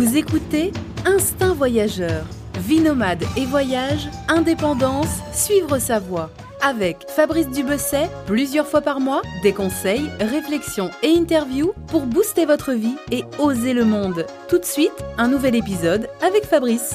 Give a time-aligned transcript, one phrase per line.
[0.00, 0.72] Vous écoutez
[1.04, 2.24] Instinct Voyageur.
[2.58, 6.30] Vie nomade et voyage, indépendance, suivre sa voie.
[6.62, 12.72] Avec Fabrice Dubesset, plusieurs fois par mois, des conseils, réflexions et interviews pour booster votre
[12.72, 14.24] vie et oser le monde.
[14.48, 16.94] Tout de suite, un nouvel épisode avec Fabrice.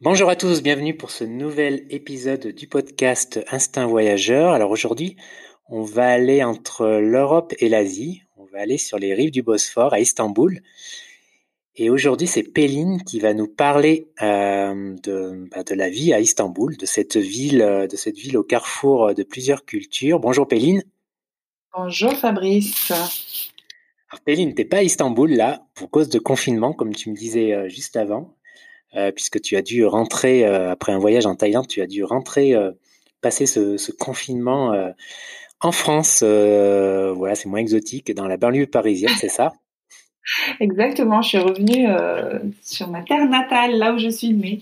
[0.00, 4.54] Bonjour à tous, bienvenue pour ce nouvel épisode du podcast Instinct Voyageur.
[4.54, 5.14] Alors aujourd'hui,
[5.68, 8.22] on va aller entre l'Europe et l'Asie.
[8.36, 10.60] On va aller sur les rives du Bosphore à Istanbul.
[11.82, 16.20] Et aujourd'hui, c'est Péline qui va nous parler euh, de, bah, de, la vie à
[16.20, 20.20] Istanbul, de cette ville, euh, de cette ville au carrefour de plusieurs cultures.
[20.20, 20.82] Bonjour Péline.
[21.74, 22.90] Bonjour Fabrice.
[22.90, 27.54] Alors Péline, t'es pas à Istanbul là pour cause de confinement, comme tu me disais
[27.54, 28.36] euh, juste avant,
[28.94, 32.04] euh, puisque tu as dû rentrer euh, après un voyage en Thaïlande, tu as dû
[32.04, 32.72] rentrer, euh,
[33.22, 34.92] passer ce, ce confinement
[35.62, 36.22] en France.
[36.22, 39.54] voilà, c'est moins exotique, dans la banlieue parisienne, c'est ça?
[40.60, 44.60] Exactement, je suis revenue euh, sur ma terre natale, là où je suis née.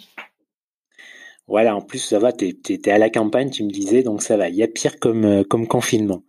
[1.48, 4.36] Voilà, en plus ça va, tu étais à la campagne, tu me disais, donc ça
[4.36, 4.50] va.
[4.50, 6.22] Il y a pire comme, euh, comme confinement.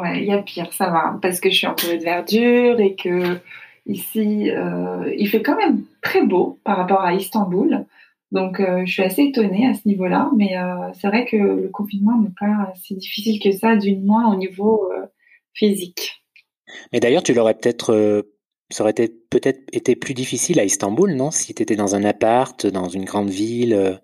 [0.00, 2.94] Ouais, il y a pire, ça va, parce que je suis entourée de verdure et
[2.94, 3.38] que
[3.86, 7.86] ici, euh, il fait quand même très beau par rapport à Istanbul.
[8.30, 10.54] Donc euh, je suis assez étonnée à ce niveau-là, mais
[10.94, 14.88] c'est vrai que le confinement n'est pas si difficile que ça, d'une moins au niveau
[15.54, 16.22] physique.
[16.92, 18.24] Mais d'ailleurs, tu l'aurais peut-être
[18.70, 18.94] ça aurait
[19.30, 21.30] peut-être été plus difficile à Istanbul, non?
[21.30, 23.74] Si tu étais dans un appart, dans une grande ville.
[23.74, 23.94] Euh.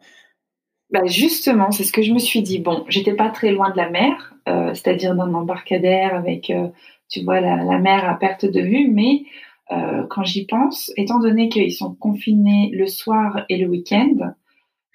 [0.91, 2.59] Bah justement, c'est ce que je me suis dit.
[2.59, 6.69] Bon, j'étais pas très loin de la mer, euh, c'est-à-dire dans embarcadère avec, euh,
[7.09, 8.89] tu vois, la, la, mer à perte de vue.
[8.89, 9.25] Mais
[9.73, 14.35] euh, quand j'y pense, étant donné qu'ils sont confinés le soir et le week-end,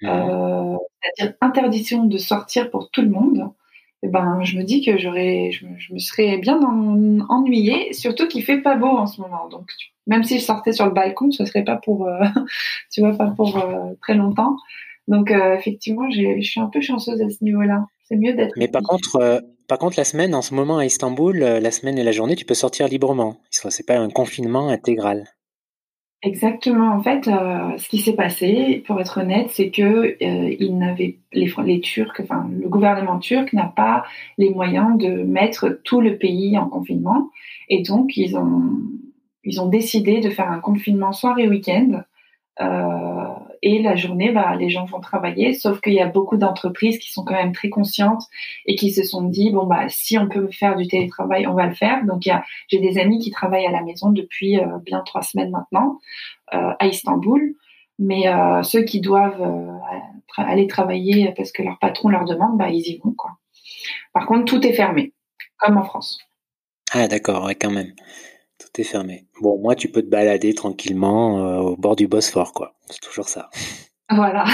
[0.00, 0.06] mmh.
[0.06, 3.50] c'est-à-dire interdiction de sortir pour tout le monde,
[4.02, 8.28] eh ben, je me dis que j'aurais, je, je, me serais bien en, ennuyée, surtout
[8.28, 9.48] qu'il fait pas beau en ce moment.
[9.48, 9.70] Donc,
[10.06, 12.20] même si je sortais sur le balcon, ce serait pas pour, euh,
[12.92, 14.56] tu vois, pas pour euh, très longtemps.
[15.08, 17.86] Donc, euh, effectivement, je suis un peu chanceuse à ce niveau-là.
[18.04, 18.54] C'est mieux d'être.
[18.56, 22.04] Mais par contre, par contre, la semaine, en ce moment à Istanbul, la semaine et
[22.04, 23.36] la journée, tu peux sortir librement.
[23.50, 25.24] C'est pas un confinement intégral.
[26.22, 26.92] Exactement.
[26.94, 31.16] En fait, euh, ce qui s'est passé, pour être honnête, c'est que euh, ils n'avaient
[31.32, 34.02] les, les Turcs, enfin le gouvernement turc n'a pas
[34.36, 37.30] les moyens de mettre tout le pays en confinement,
[37.68, 38.62] et donc ils ont
[39.44, 42.02] ils ont décidé de faire un confinement soir et week-end.
[42.60, 43.28] Euh,
[43.62, 47.12] et la journée, bah, les gens vont travailler, sauf qu'il y a beaucoup d'entreprises qui
[47.12, 48.24] sont quand même très conscientes
[48.66, 51.66] et qui se sont dit bon bah si on peut faire du télétravail, on va
[51.66, 52.04] le faire.
[52.04, 52.22] Donc
[52.68, 55.98] j'ai des amis qui travaillent à la maison depuis euh, bien trois semaines maintenant
[56.54, 57.54] euh, à Istanbul,
[57.98, 59.42] mais euh, ceux qui doivent
[60.36, 63.14] aller travailler parce que leur patron leur demande, bah ils y vont.
[64.12, 65.12] Par contre, tout est fermé,
[65.58, 66.20] comme en France.
[66.92, 67.92] Ah d'accord, ouais, quand même.
[68.58, 69.26] Tout est fermé.
[69.40, 72.74] Bon, moi, tu peux te balader tranquillement euh, au bord du Bosphore, quoi.
[72.90, 73.50] C'est toujours ça.
[74.10, 74.46] Voilà.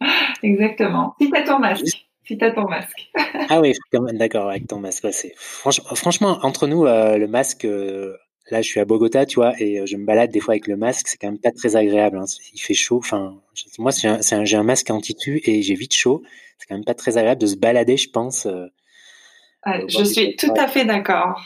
[0.44, 1.16] Exactement.
[1.20, 2.06] Si t'as ton masque.
[2.24, 3.10] Si t'as ton masque.
[3.48, 5.02] ah oui, quand même, d'accord, avec ton masque.
[5.02, 7.64] Ouais, c'est franchement, franchement, entre nous, euh, le masque.
[7.64, 8.16] Euh,
[8.52, 10.76] là, je suis à Bogota, tu vois, et je me balade des fois avec le
[10.76, 11.08] masque.
[11.08, 12.18] C'est quand même pas très agréable.
[12.18, 12.24] Hein.
[12.54, 12.98] Il fait chaud.
[12.98, 13.40] Enfin,
[13.78, 16.22] moi, j'ai un, un, un, masque anti-tu et j'ai vite chaud.
[16.58, 18.46] C'est quand même pas très agréable de se balader, je pense.
[19.66, 21.42] Ouais, je suis tout à fait d'accord.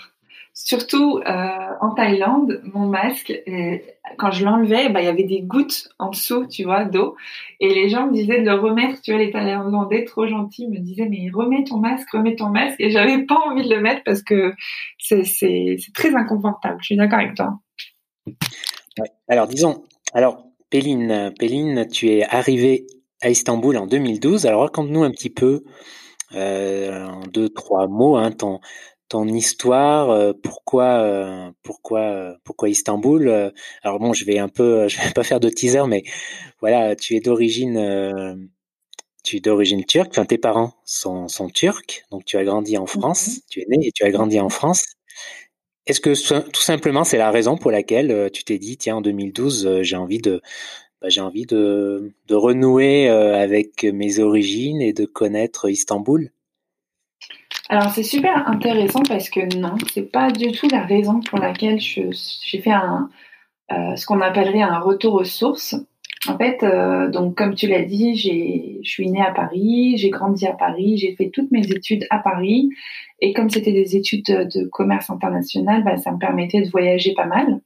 [0.58, 1.48] Surtout euh,
[1.82, 3.76] en Thaïlande, mon masque, euh,
[4.16, 7.14] quand je l'enlevais, bah, il y avait des gouttes en dessous, tu vois, d'eau.
[7.60, 9.02] Et les gens me disaient de le remettre.
[9.02, 12.76] Tu vois, les Thaïlandais trop gentils me disaient mais remets ton masque, remets ton masque.
[12.78, 14.54] Et j'avais pas envie de le mettre parce que
[14.98, 16.78] c'est très inconfortable.
[16.80, 17.58] Je suis d'accord avec toi.
[19.28, 19.84] Alors disons,
[20.14, 22.86] alors Péline, Péline, tu es arrivée
[23.20, 24.46] à Istanbul en 2012.
[24.46, 25.64] Alors raconte-nous un petit peu
[26.34, 28.60] euh, en deux trois mots hein, ton
[29.08, 33.52] ton histoire, euh, pourquoi, euh, pourquoi, euh, pourquoi Istanbul.
[33.82, 36.04] Alors bon, je vais un peu, je vais pas faire de teaser, mais
[36.60, 38.48] voilà, tu es d'origine,
[39.24, 40.10] tu es d'origine turque.
[40.10, 43.28] Enfin, tes parents sont, sont turcs, donc tu as grandi en France.
[43.28, 43.40] Mm-hmm.
[43.50, 44.84] Tu es né et tu as grandi en France.
[45.86, 49.82] Est-ce que tout simplement c'est la raison pour laquelle tu t'es dit, tiens, en 2012,
[49.82, 50.40] j'ai envie de,
[51.00, 56.32] bah, j'ai envie de, de renouer avec mes origines et de connaître Istanbul?
[57.68, 61.80] Alors c'est super intéressant parce que non, c'est pas du tout la raison pour laquelle
[61.80, 63.10] j'ai fait un,
[63.72, 65.74] euh, ce qu'on appellerait un retour aux sources.
[66.28, 70.46] En fait, euh, donc comme tu l'as dit, je suis née à Paris, j'ai grandi
[70.46, 72.70] à Paris, j'ai fait toutes mes études à Paris,
[73.20, 77.26] et comme c'était des études de, commerce international, bah, ça me permettait de voyager pas
[77.26, 77.60] mal.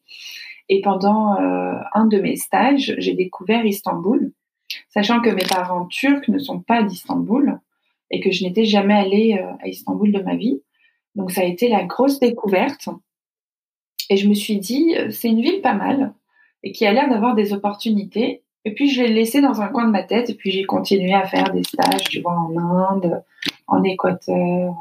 [0.69, 4.32] Et pendant euh, un de mes stages, j'ai découvert Istanbul,
[4.88, 7.58] sachant que mes parents turcs ne sont pas d'Istanbul
[8.11, 10.62] et que je n'étais jamais allée euh, à Istanbul de ma vie.
[11.15, 12.89] Donc ça a été la grosse découverte.
[14.09, 16.15] Et je me suis dit, euh, c'est une ville pas mal.
[16.62, 18.43] et qui a l'air d'avoir des opportunités.
[18.65, 21.15] Et puis je l'ai laissé dans un coin de ma tête et puis j'ai continué
[21.15, 23.23] à faire des stages, tu vois, en Inde,
[23.67, 24.75] en Équateur,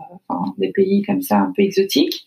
[0.58, 2.26] des pays comme ça un peu exotiques.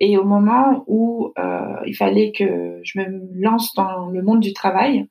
[0.00, 4.52] Et au moment où euh, il fallait que je me lance dans le monde du
[4.52, 5.06] travail,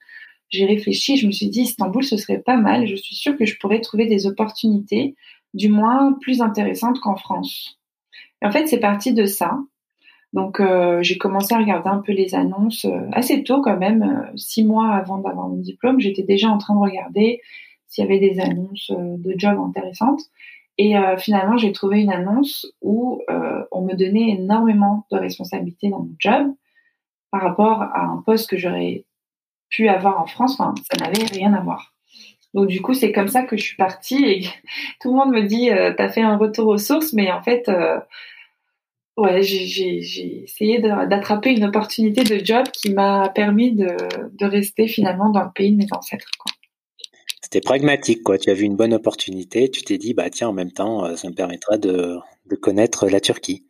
[0.51, 2.85] j'ai réfléchi, je me suis dit Istanbul, ce serait pas mal.
[2.85, 5.15] Je suis sûre que je pourrais trouver des opportunités,
[5.53, 7.79] du moins plus intéressantes qu'en France.
[8.43, 9.57] En fait, c'est parti de ça.
[10.33, 14.03] Donc, euh, j'ai commencé à regarder un peu les annonces euh, assez tôt quand même,
[14.03, 15.99] euh, six mois avant d'avoir mon diplôme.
[15.99, 17.41] J'étais déjà en train de regarder
[17.87, 20.21] s'il y avait des annonces de jobs intéressantes.
[20.77, 26.15] Et finalement, j'ai trouvé une annonce où on me donnait énormément de responsabilités dans mon
[26.17, 26.53] job
[27.29, 29.03] par rapport à un poste que j'aurais
[29.71, 30.59] pu avoir en France.
[30.59, 31.93] Enfin, ça n'avait rien à voir.
[32.53, 34.41] Donc du coup, c'est comme ça que je suis partie et
[35.01, 37.69] tout le monde me dit, tu as fait un retour aux sources, mais en fait,
[39.17, 43.95] ouais, j'ai essayé d'attraper une opportunité de job qui m'a permis de,
[44.33, 46.29] de, rester finalement dans le pays de mes ancêtres.
[47.41, 48.37] C'était pragmatique, quoi.
[48.37, 51.15] Tu as vu une bonne opportunité, tu t'es dit, bah tiens, en même temps, euh,
[51.15, 53.65] ça me permettra de, de connaître la Turquie.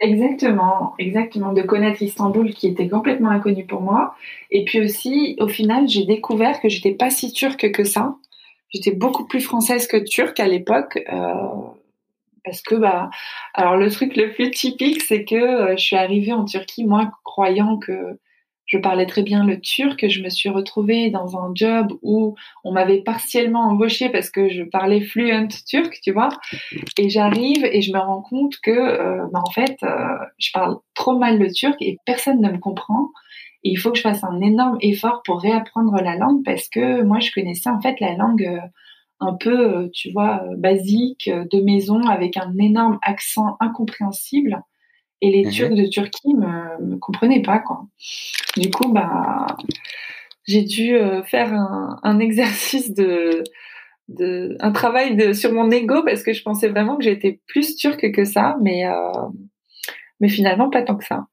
[0.00, 4.14] Exactement, exactement, de connaître Istanbul qui était complètement inconnu pour moi.
[4.50, 8.16] Et puis aussi, au final, j'ai découvert que j'étais pas si turque que ça.
[8.70, 10.98] J'étais beaucoup plus française que turque à l'époque.
[11.12, 11.34] Euh,
[12.44, 13.10] parce que bah
[13.54, 17.10] alors le truc le plus typique c'est que euh, je suis arrivée en Turquie moi
[17.24, 17.92] croyant que
[18.70, 22.34] je parlais très bien le turc, je me suis retrouvée dans un job où
[22.64, 26.30] on m'avait partiellement embauchée parce que je parlais fluent turc, tu vois.
[26.98, 29.96] Et j'arrive et je me rends compte que, euh, bah, en fait, euh,
[30.38, 33.08] je parle trop mal le turc et personne ne me comprend.
[33.64, 37.02] Et il faut que je fasse un énorme effort pour réapprendre la langue parce que
[37.02, 38.60] moi, je connaissais en fait la langue
[39.20, 44.62] un peu, euh, tu vois, euh, basique, euh, de maison, avec un énorme accent incompréhensible.
[45.22, 45.50] Et les mhm.
[45.50, 47.86] Turcs de Turquie me, me comprenaient pas, quoi.
[48.56, 49.46] Du coup, bah,
[50.46, 50.96] j'ai dû
[51.26, 53.44] faire un, exercice de,
[54.08, 57.76] de, un travail de, sur mon ego parce que je pensais vraiment que j'étais plus
[57.76, 58.84] turque que ça, mais,
[60.20, 61.26] mais finalement pas tant que ça.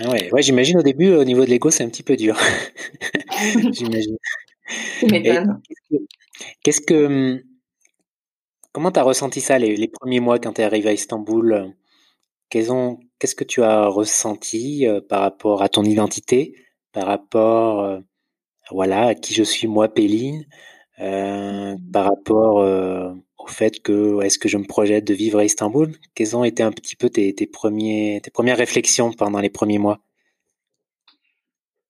[0.00, 2.36] Ah ouais, ouais j'imagine au début, au niveau de l'ego, c'est un petit peu dur.
[3.72, 4.16] j'imagine.
[6.62, 7.42] Qu'est-ce que, hum,
[8.72, 11.74] comment tu as ressenti ça les, premiers mois quand tu es arrivé à Istanbul?
[12.50, 16.54] Qu'est-ce que tu as ressenti euh, par rapport à ton identité,
[16.92, 18.00] par rapport euh,
[18.70, 20.46] voilà, à qui je suis moi, Péline,
[21.00, 22.56] euh, par rapport
[23.38, 25.94] au fait que est-ce que je me projette de vivre à Istanbul?
[26.14, 30.00] Quelles ont été un petit peu tes, premiers, tes premières réflexions pendant les premiers mois?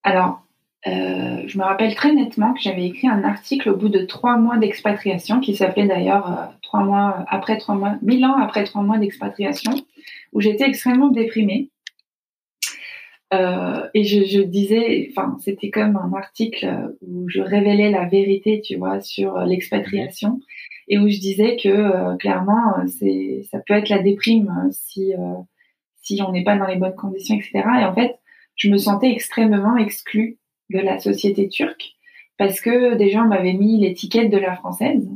[0.03, 0.43] Alors,
[0.87, 4.37] euh, je me rappelle très nettement que j'avais écrit un article au bout de trois
[4.37, 8.99] mois d'expatriation, qui s'appelait d'ailleurs trois mois après trois mois, mille ans après trois mois
[8.99, 9.73] d'expatriation,
[10.33, 11.71] où j'étais extrêmement déprimée.
[13.35, 18.63] Euh, et je, je disais, enfin, c'était comme un article où je révélais la vérité,
[18.63, 20.41] tu vois, sur l'expatriation,
[20.89, 25.13] et où je disais que clairement, c'est, ça peut être la déprime si
[26.09, 27.63] si on n'est pas dans les bonnes conditions, etc.
[27.81, 28.19] Et en fait,
[28.57, 30.39] je me sentais extrêmement exclue
[30.71, 31.93] de la société turque
[32.39, 35.09] parce que des gens m'avaient mis l'étiquette de la française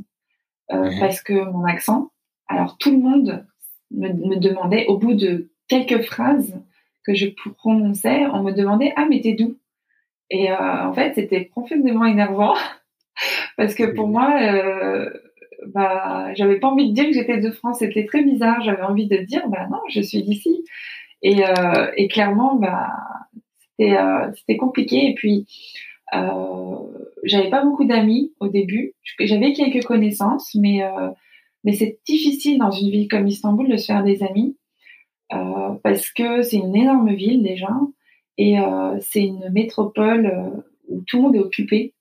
[0.72, 2.10] euh, parce que mon accent.
[2.48, 3.46] Alors tout le monde
[3.94, 6.54] me, demandait au bout de quelques phrases
[7.04, 7.26] que je
[7.58, 9.56] prononçais, on me demandait ah mais t'es d'où
[10.30, 12.54] Et euh, en fait c'était profondément énervant
[13.56, 15.10] parce que pour moi euh,
[15.74, 18.62] bah j'avais pas envie de dire que j'étais de France, c'était très bizarre.
[18.62, 20.64] J'avais envie de dire bah non je suis d'ici
[21.22, 22.88] et, euh, et clairement bah
[23.90, 25.08] euh, c'était compliqué.
[25.10, 25.46] Et puis,
[26.14, 26.76] euh,
[27.24, 28.94] j'avais pas beaucoup d'amis au début.
[29.20, 31.08] J'avais quelques connaissances, mais euh,
[31.64, 34.56] mais c'est difficile dans une ville comme Istanbul de se faire des amis
[35.82, 37.70] parce que c'est une énorme ville déjà
[38.36, 38.56] et
[39.00, 40.52] c'est une métropole
[40.88, 41.94] où tout le monde est occupé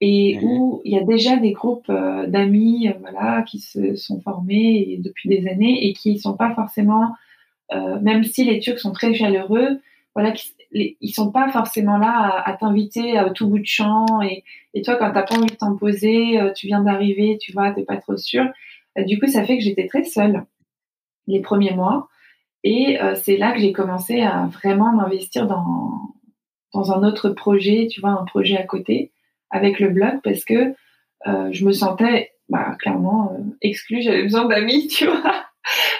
[0.00, 5.28] et où il y a déjà des groupes d'amis voilà qui se sont formés depuis
[5.28, 7.08] des années et qui sont pas forcément
[8.02, 9.80] même si les Turcs sont très chaleureux
[10.14, 10.32] voilà
[10.74, 14.96] ils sont pas forcément là à, t'inviter à tout bout de champ et, et toi
[14.96, 18.16] quand t'as pas envie de t'imposer, euh, tu viens d'arriver, tu vois, t'es pas trop
[18.16, 18.44] sûr.
[18.98, 20.44] Euh, du coup, ça fait que j'étais très seule
[21.26, 22.08] les premiers mois
[22.62, 28.00] et euh, c'est là que j'ai commencé à vraiment m'investir dans un autre projet, tu
[28.00, 29.12] vois, un projet à côté
[29.50, 30.74] avec le blog parce que
[31.26, 35.46] je me sentais bah, clairement exclue, j'avais besoin d'amis, tu vois.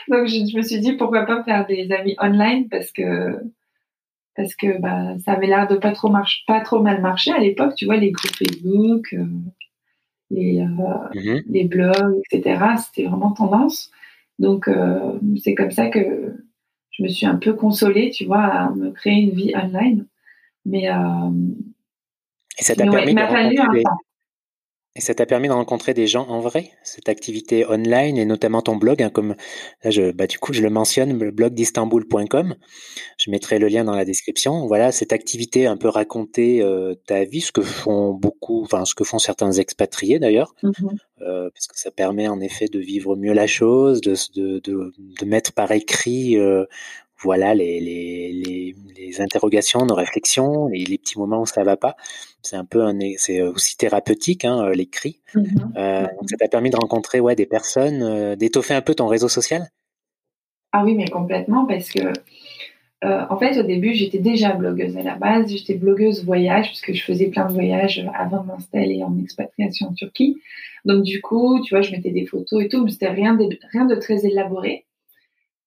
[0.08, 3.40] Donc je, me suis dit pourquoi pas faire des amis online parce que
[4.36, 7.38] parce que bah, ça avait l'air de pas trop marche, pas trop mal marcher à
[7.38, 7.74] l'époque.
[7.76, 9.26] Tu vois, les groupes Facebook, euh,
[10.30, 10.64] les, euh,
[11.14, 11.42] mhm.
[11.48, 12.64] les blogs, etc.
[12.78, 13.90] C'était vraiment tendance.
[14.38, 16.34] Donc euh, c'est comme ça que
[16.90, 20.06] je me suis un peu consolée, tu vois, à me créer une vie online
[20.64, 23.82] Mais, et ça t'a permis de rencontrer
[24.96, 28.62] et ça t'a permis de rencontrer des gens en vrai, cette activité online et notamment
[28.62, 29.34] ton blog, hein, comme
[29.82, 32.54] là, je, bah, du coup, je le mentionne, le blog d'istanbul.com.
[33.18, 34.68] Je mettrai le lien dans la description.
[34.68, 38.94] Voilà, cette activité un peu raconter euh, ta vie, ce que font beaucoup, enfin, ce
[38.94, 40.70] que font certains expatriés d'ailleurs, mmh
[41.22, 44.92] euh, parce que ça permet en effet de vivre mieux la chose, de, de, de,
[44.98, 46.66] de mettre par écrit euh,
[47.24, 51.96] voilà les, les, les, interrogations, nos réflexions, et les petits moments où ça va pas.
[52.42, 55.20] C'est un peu un, c'est aussi thérapeutique, hein, euh, l'écrit.
[55.34, 55.76] Mm-hmm.
[55.76, 59.28] Euh, ça t'a permis de rencontrer ouais, des personnes, euh, d'étoffer un peu ton réseau
[59.28, 59.62] social?
[60.72, 62.00] Ah oui, mais complètement, parce que
[63.06, 65.50] en fait, au début, j'étais déjà blogueuse à la base.
[65.52, 69.92] J'étais blogueuse voyage, puisque je faisais plein de voyages avant de m'installer en expatriation en
[69.92, 70.38] Turquie.
[70.86, 73.46] Donc, du coup, tu vois, je mettais des photos et tout, mais c'était rien de,
[73.72, 74.86] rien de très élaboré.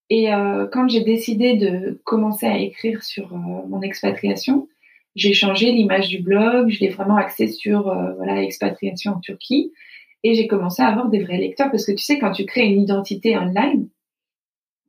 [0.10, 4.70] Et euh, quand j'ai décidé de commencer à écrire sur euh, mon expatriation,
[5.16, 9.74] j'ai changé l'image du blog, je l'ai vraiment axé sur euh, voilà expatriation en Turquie,
[10.24, 12.68] et j'ai commencé à avoir des vrais lecteurs parce que tu sais quand tu crées
[12.68, 13.90] une identité online,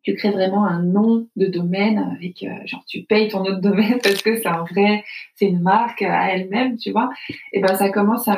[0.02, 4.22] tu crées vraiment un nom de domaine avec genre tu payes ton de domaine parce
[4.22, 7.10] que c'est un vrai, c'est une marque à elle-même, tu vois.
[7.52, 8.34] Et ben ça commence à,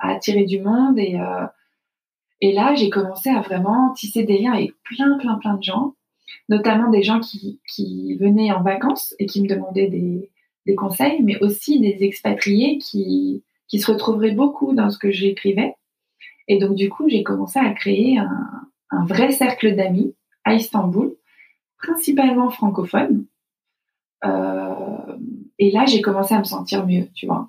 [0.00, 1.18] à attirer du monde et
[2.40, 5.94] et là j'ai commencé à vraiment tisser des liens avec plein plein plein de gens
[6.48, 10.30] notamment des gens qui, qui, venaient en vacances et qui me demandaient des,
[10.66, 15.74] des conseils, mais aussi des expatriés qui, qui, se retrouveraient beaucoup dans ce que j'écrivais.
[16.48, 20.14] Et donc, du coup, j'ai commencé à créer un, un vrai cercle d'amis
[20.44, 21.16] à Istanbul,
[21.78, 23.26] principalement francophones.
[24.24, 25.16] Euh,
[25.58, 27.48] et là, j'ai commencé à me sentir mieux, tu vois.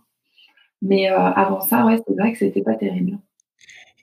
[0.82, 3.18] Mais euh, avant ça, ouais, c'est vrai que c'était pas terrible.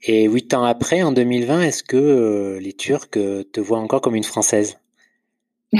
[0.04, 4.00] Et huit ans après, en 2020, est-ce que euh, les Turcs euh, te voient encore
[4.00, 4.80] comme une Française?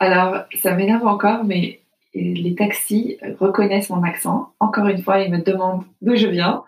[0.00, 1.78] Alors, ça m'énerve encore, mais
[2.14, 4.52] les taxis reconnaissent mon accent.
[4.58, 6.64] Encore une fois, ils me demandent d'où je viens.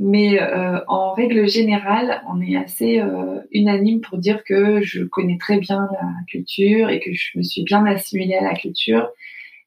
[0.00, 3.00] Mais euh, en règle générale, on est assez
[3.52, 7.62] unanime pour dire que je connais très bien la culture et que je me suis
[7.62, 9.08] bien assimilée à la culture.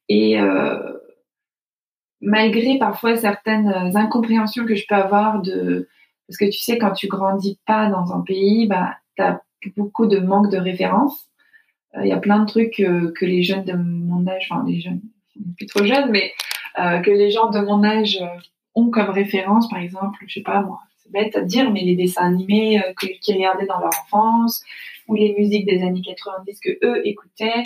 [0.08, 0.36] Et
[2.20, 5.88] malgré parfois certaines incompréhensions que je peux avoir de
[6.28, 9.40] parce que tu sais, quand tu grandis pas dans un pays, bah, tu as
[9.76, 11.28] beaucoup de manque de références.
[11.96, 14.80] Euh, il y a plein de trucs que les jeunes de mon âge, enfin les
[14.80, 15.00] jeunes,
[15.56, 16.32] plus trop jeunes, mais
[16.78, 18.26] euh, que les gens de mon âge euh,
[18.74, 21.96] ont comme référence, par exemple, je sais pas moi, c'est bête à dire, mais les
[21.96, 24.62] dessins animés qu'ils regardaient dans leur enfance,
[25.08, 27.62] ou les musiques des années 90 que eux écoutaient.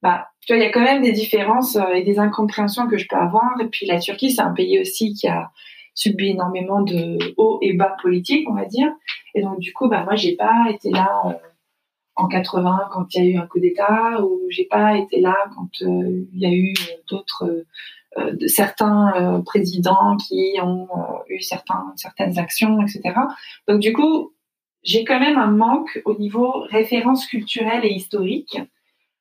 [0.00, 3.06] Bah, tu vois, il y a quand même des différences et des incompréhensions que je
[3.08, 3.60] peux avoir.
[3.60, 5.50] Et puis la Turquie, c'est un pays aussi qui a
[5.94, 8.92] subi énormément de hauts et bas politiques, on va dire.
[9.34, 11.32] Et donc, du coup, bah, moi, j'ai pas été là euh,
[12.16, 15.36] en 80 quand il y a eu un coup d'État, ou j'ai pas été là
[15.54, 16.74] quand euh, il y a eu
[17.08, 17.64] d'autres,
[18.18, 20.88] euh, certains présidents qui ont
[21.28, 23.14] eu certains, certaines actions, etc.
[23.66, 24.32] Donc, du coup,
[24.84, 28.58] j'ai quand même un manque au niveau référence culturelle et historique,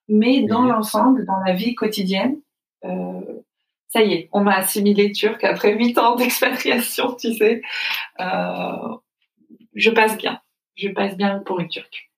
[0.08, 2.38] mais dans l'ensemble, dans la vie quotidienne,
[2.86, 3.22] euh,
[3.94, 7.62] ça y est, on m'a assimilé turc après huit ans d'expatriation, tu sais.
[8.20, 8.96] Euh,
[9.76, 10.42] je passe bien.
[10.76, 12.10] Je passe bien pour une turque.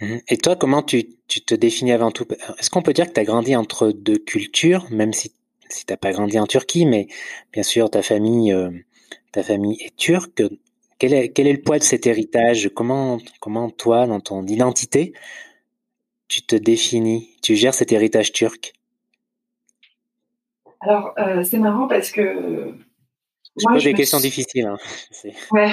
[0.00, 2.26] Et toi, comment tu, te définis avant tout?
[2.58, 5.32] Est-ce qu'on peut dire que tu as grandi entre deux cultures, même si,
[5.68, 7.06] si tu n'as pas grandi en Turquie, mais
[7.52, 8.70] bien sûr, ta famille, euh,
[9.36, 10.42] est turque.
[10.98, 12.70] Quel est, quel est le poids de cet héritage?
[12.74, 15.12] Comment, comment toi, dans ton identité,
[16.26, 18.72] tu te définis Tu gères cet héritage turc?
[20.80, 22.74] Alors, euh, c'est marrant parce que.
[23.56, 24.66] Je pose des questions difficiles.
[24.66, 24.78] Hein.
[25.50, 25.72] Ouais.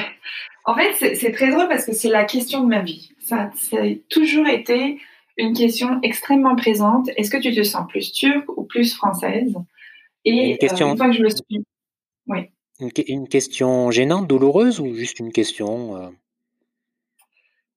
[0.68, 3.12] En fait, c'est très drôle parce que c'est la question de ma vie.
[3.20, 5.00] Ça, ça, a toujours été
[5.38, 7.10] une question extrêmement présente.
[7.18, 9.54] Est-ce que tu te sens plus turque ou plus française?
[10.24, 10.94] Et une, question...
[10.94, 11.64] Euh, fois que je me suis.
[12.28, 12.50] Oui.
[12.80, 16.10] Une, question gênante, douloureuse ou juste une question euh?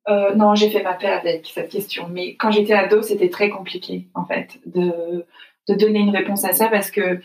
[0.08, 2.08] Euh, non, j'ai fait ma paix avec cette question.
[2.08, 5.26] Mais quand j'étais ado, c'était très compliqué, en fait, de,
[5.68, 7.20] de donner une réponse à ça parce que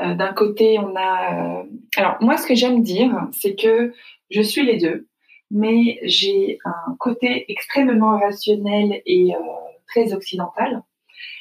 [0.00, 1.60] euh, d'un côté, on a...
[1.60, 1.64] Euh,
[1.96, 3.92] alors, moi, ce que j'aime dire, c'est que
[4.30, 5.08] je suis les deux,
[5.50, 9.38] mais j'ai un côté extrêmement rationnel et euh,
[9.86, 10.82] très occidental,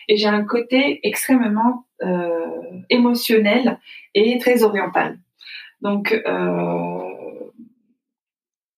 [0.08, 1.84] et j'ai un côté extrêmement
[2.90, 3.80] émotionnel
[4.14, 5.18] et très oriental.
[5.82, 6.16] Donc,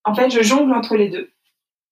[0.06, 1.30] en fait, je jongle entre les deux.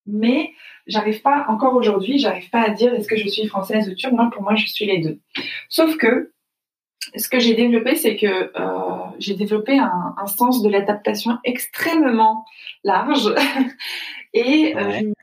[0.08, 0.52] Mais
[0.88, 4.14] j'arrive pas, encore aujourd'hui, j'arrive pas à dire est-ce que je suis française ou turque.
[4.14, 5.20] Moi, pour moi, je suis les deux.
[5.70, 6.32] Sauf que
[7.16, 12.46] ce que j'ai développé, c'est que euh, j'ai développé un, sens de l'adaptation extrêmement
[12.84, 13.34] large.
[14.34, 15.14] Et euh,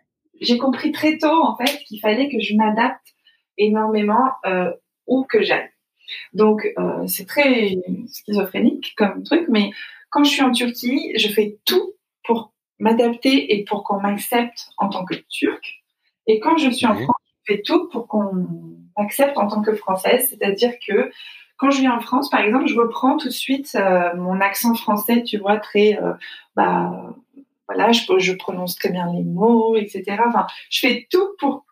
[0.41, 3.15] j'ai compris très tôt, en fait, qu'il fallait que je m'adapte
[3.59, 4.71] énormément euh,
[5.07, 5.71] où que j'aille.
[6.33, 7.77] Donc, euh, c'est très
[8.09, 9.71] schizophrénique comme truc, mais
[10.11, 11.94] quand je suis en Turquie, je fais tout
[12.79, 15.83] m'adapter et pour qu'on m'accepte en tant que turque.
[16.27, 18.49] Et quand je suis en France, je fais tout pour qu'on
[18.97, 20.29] m'accepte en tant que française.
[20.29, 21.11] C'est-à-dire que
[21.57, 24.75] quand je viens en France, par exemple, je reprends tout de suite euh, mon accent
[24.75, 26.13] français, tu vois, très, euh,
[26.57, 27.15] bah,
[27.69, 30.05] voilà, je, je, prononce très bien les mots, etc.
[30.27, 31.65] Enfin, je fais tout pour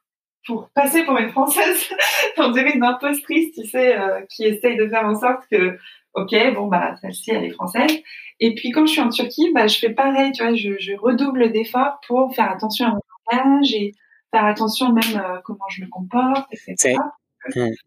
[0.47, 1.89] pour passer pour une française,
[2.37, 5.79] on dirait une impostrice, tu sais, euh, qui essaye de faire en sorte que,
[6.15, 8.03] ok, bon bah celle-ci elle est française.
[8.45, 10.95] Et puis quand je suis en Turquie, bah je fais pareil, tu vois, je, je
[10.95, 13.93] redouble d'efforts pour faire attention à mon langage et
[14.35, 16.99] faire attention même comment je me comporte, etc.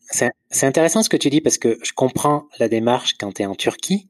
[0.10, 3.46] C'est intéressant ce que tu dis parce que je comprends la démarche quand tu es
[3.46, 4.08] en Turquie,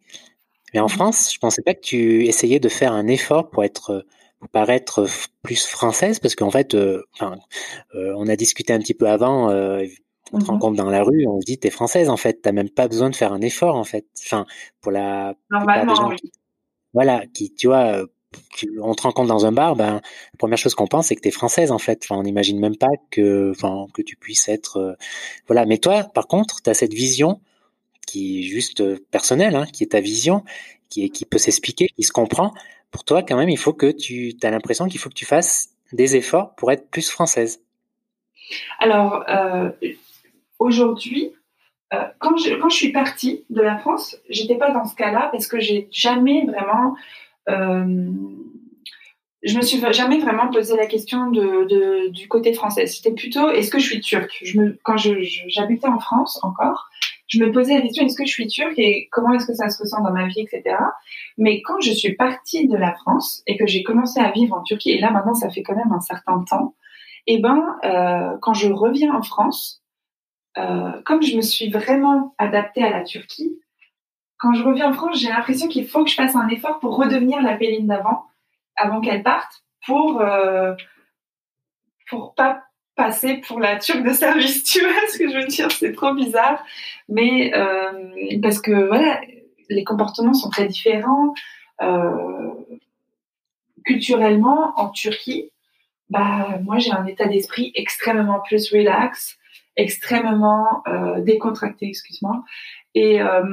[0.74, 0.90] mais en mmh.
[0.90, 4.06] France, je pensais pas que tu essayais de faire un effort pour être
[4.40, 5.08] pour paraître
[5.42, 9.50] plus française parce qu'en fait, euh, euh, on a discuté un petit peu avant.
[9.50, 9.86] Euh,
[10.32, 12.52] on te mmh rencontre dans la rue, on se dit t'es française en fait, t'as
[12.52, 14.06] même pas besoin de faire un effort en fait.
[14.24, 14.46] Enfin,
[14.82, 16.32] pour la normalement, oui.
[16.94, 18.06] voilà, qui tu vois,
[18.82, 21.28] on te rencontre dans un bar, ben, la première chose qu'on pense, c'est que tu
[21.28, 22.02] es française, en fait.
[22.04, 24.94] Enfin, on n'imagine même pas que, enfin, que tu puisses être, euh,
[25.48, 25.66] voilà.
[25.66, 27.42] Mais toi, par contre, tu as cette vision
[28.08, 30.44] qui est juste euh, personnelle, hein, qui est ta vision,
[30.90, 32.54] qui, qui peut s'expliquer, qui se comprend.
[32.92, 35.70] Pour toi, quand même, il faut que tu, as l'impression qu'il faut que tu fasses
[35.92, 37.62] des efforts pour être plus française.
[38.80, 39.72] Alors, euh,
[40.60, 41.32] aujourd'hui,
[42.20, 45.48] quand, je, quand je suis partie de la France, j'étais pas dans ce cas-là parce
[45.48, 46.96] que j'ai jamais vraiment
[47.50, 48.12] euh,
[49.44, 52.88] je me suis jamais vraiment posé la question de, du côté français.
[52.88, 54.44] C'était plutôt est-ce que je suis turque?
[54.84, 56.90] Quand j'habitais en France encore,
[57.28, 59.70] je me posais la question est-ce que je suis turque et comment est-ce que ça
[59.70, 60.76] se ressent dans ma vie, etc.
[61.38, 64.64] Mais quand je suis partie de la France et que j'ai commencé à vivre en
[64.64, 66.76] Turquie, et là maintenant ça fait quand même un certain temps,
[67.28, 69.84] et eh ben euh, quand je reviens en France,
[70.58, 73.60] euh, comme je me suis vraiment adaptée à la Turquie,
[74.38, 76.98] quand je reviens en France, j'ai l'impression qu'il faut que je fasse un effort pour
[76.98, 78.26] redevenir la Péline d'avant,
[78.76, 80.74] avant, qu'elle parte, pour euh,
[82.36, 82.64] pas
[82.96, 84.64] passer pour la turque de service.
[84.72, 85.72] Tu vois ce que je veux dire?
[85.72, 86.64] C'est trop bizarre,
[87.10, 89.22] mais euh, parce que voilà,
[89.70, 91.34] les comportements sont très différents.
[91.82, 92.52] Euh,
[93.86, 95.52] culturellement, en Turquie,
[96.10, 99.38] bah moi j'ai un état d'esprit extrêmement plus relax,
[99.78, 102.44] extrêmement euh, décontracté, excuse-moi,
[102.94, 103.44] et euh,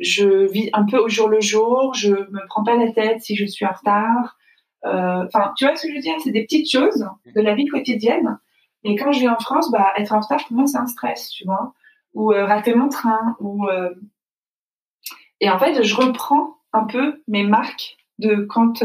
[0.00, 1.94] je vis un peu au jour le jour.
[1.94, 4.36] Je me prends pas la tête si je suis en retard.
[4.84, 6.14] Euh, enfin, tu vois ce que je veux dire?
[6.22, 8.38] C'est des petites choses de la vie quotidienne.
[8.82, 11.30] Et quand je vis en France, bah, être en retard pour moi c'est un stress,
[11.30, 11.74] tu vois,
[12.14, 13.66] ou euh, rater mon train, ou
[15.40, 18.84] et en fait je reprends un peu mes marques de quand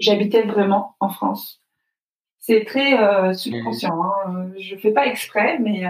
[0.00, 1.62] j'habitais vraiment en France.
[2.48, 4.02] C'est très subconscient.
[4.02, 4.52] Hein.
[4.58, 5.82] Je fais pas exprès, mais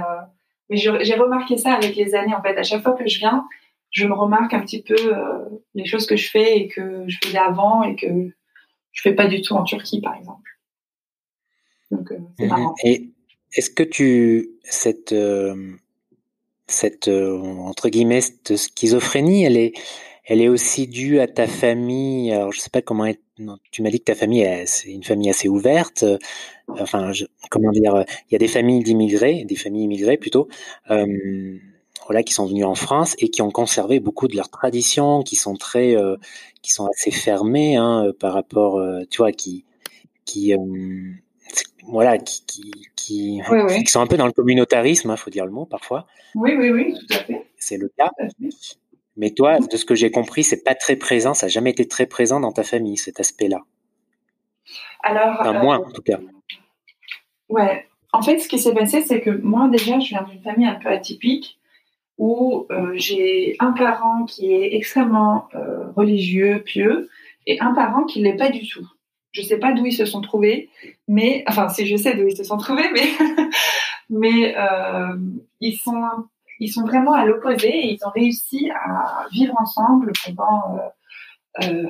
[0.71, 2.35] mais j'ai remarqué ça avec les années.
[2.35, 3.47] En fait, à chaque fois que je viens,
[3.91, 5.45] je me remarque un petit peu euh,
[5.75, 8.07] les choses que je fais et que je faisais avant et que
[8.93, 10.51] je fais pas du tout en Turquie, par exemple.
[11.91, 12.75] Donc, euh, c'est marrant.
[12.85, 13.11] Et
[13.55, 15.77] est-ce que tu cette euh,
[16.67, 19.73] cette entre guillemets cette schizophrénie, elle est
[20.29, 22.33] elle est aussi due à ta famille.
[22.33, 23.11] Alors, je sais pas comment
[23.71, 26.03] tu m'as dit que ta famille, c'est une famille assez ouverte.
[26.03, 26.19] Euh,
[26.69, 27.13] enfin,
[27.51, 30.49] comment dire, il y a des familles d'immigrés, des familles immigrées plutôt,
[30.91, 31.57] euh,
[32.05, 35.35] voilà, qui sont venues en France et qui ont conservé beaucoup de leurs traditions, qui
[35.35, 36.17] sont très, euh,
[36.61, 39.65] qui sont assez fermées hein, par rapport, tu vois, qui,
[40.27, 40.53] qui,
[41.87, 42.43] voilà, qui,
[42.95, 46.07] qui, qui, sont un peu dans le communautarisme, il hein, faut dire le mot parfois.
[46.35, 47.47] Oui, oui, oui, tout à fait.
[47.57, 48.11] C'est le cas.
[49.19, 51.87] Mais toi, de ce que j'ai compris, c'est pas très présent, ça n'a jamais été
[51.87, 53.59] très présent dans ta famille, cet aspect-là.
[55.03, 55.37] Alors.
[55.41, 56.21] Enfin, moi, en tout cas.
[57.49, 57.87] Ouais.
[58.13, 60.77] En fait, ce qui s'est passé, c'est que moi, déjà, je viens d'une famille un
[60.77, 61.59] peu atypique
[62.17, 67.09] où euh, j'ai un parent qui est extrêmement euh, religieux, pieux,
[67.47, 68.87] et un parent qui ne l'est pas du tout.
[69.33, 70.71] Je ne sais pas d'où ils se sont trouvés,
[71.07, 73.09] mais enfin, si je sais d'où ils se sont trouvés, mais
[74.11, 75.17] mais euh,
[75.61, 76.03] ils sont
[76.61, 80.79] ils sont vraiment à l'opposé et ils ont réussi à vivre ensemble pendant
[81.63, 81.87] euh, euh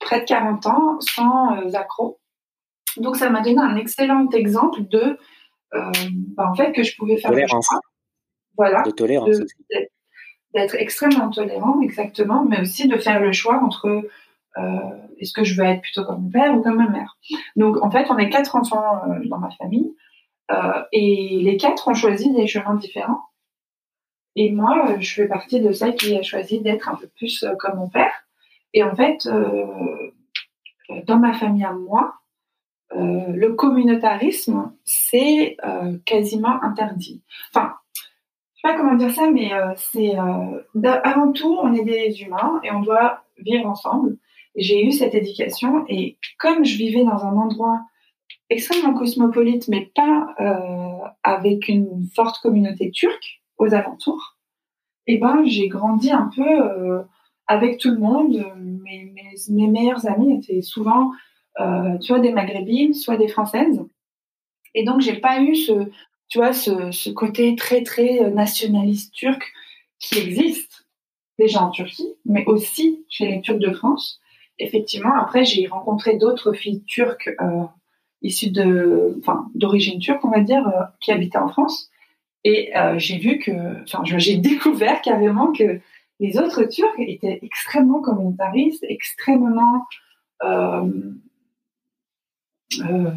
[0.00, 2.18] près de 40 ans sans euh, accroc.
[2.98, 5.18] Donc ça m'a donné un excellent exemple de,
[5.72, 7.70] bah, en fait, que je pouvais faire tolérance.
[8.56, 8.82] Voilà.
[8.82, 9.38] De tolérance.
[10.52, 14.02] D'être extrêmement tolérant, exactement, mais aussi de faire le choix entre
[15.18, 17.16] est-ce que je veux être plutôt comme mon père ou comme ma mère.
[17.56, 19.94] Donc en fait, on est quatre enfants dans ma famille
[20.92, 23.22] et les quatre ont choisi des chemins différents.
[24.36, 27.44] Et moi, euh, je fais partie de celle qui a choisi d'être un peu plus
[27.44, 28.12] euh, comme mon père.
[28.72, 29.66] Et en fait, euh,
[31.06, 32.14] dans ma famille à moi,
[32.96, 35.56] le communautarisme, c'est
[36.04, 37.22] quasiment interdit.
[37.50, 37.74] Enfin,
[38.62, 40.12] pas comment dire ça, mais c'est
[40.84, 44.18] avant tout, on est des humains et on doit vivre ensemble.
[44.54, 47.80] J'ai eu cette éducation et comme je vivais dans un endroit
[48.48, 50.28] extrêmement cosmopolite, mais pas
[51.24, 54.36] avec une forte communauté turque aux alentours,
[55.06, 57.04] et eh ben j'ai grandi un peu
[57.46, 58.44] avec tout le monde.
[58.58, 61.12] Mes, meilleures amies étaient souvent
[62.00, 63.84] soit des maghrébines, soit des françaises.
[64.74, 65.90] Et donc j'ai pas eu ce,
[66.28, 69.52] tu vois, ce, côté très, très euh, nationaliste turc
[69.98, 70.86] qui existe
[71.38, 74.20] déjà en Turquie, mais aussi chez les Turcs de France.
[74.58, 77.64] Effectivement, après, j'ai rencontré d'autres filles turques euh,
[78.22, 81.90] issues de, enfin, d'origine turque, on va dire, euh, qui habitaient en France.
[82.44, 85.80] Et euh, j'ai vu que, enfin, j'ai découvert carrément que
[86.20, 89.86] les autres Turcs étaient extrêmement communautaristes, extrêmement
[90.44, 90.90] euh,
[92.80, 93.10] euh,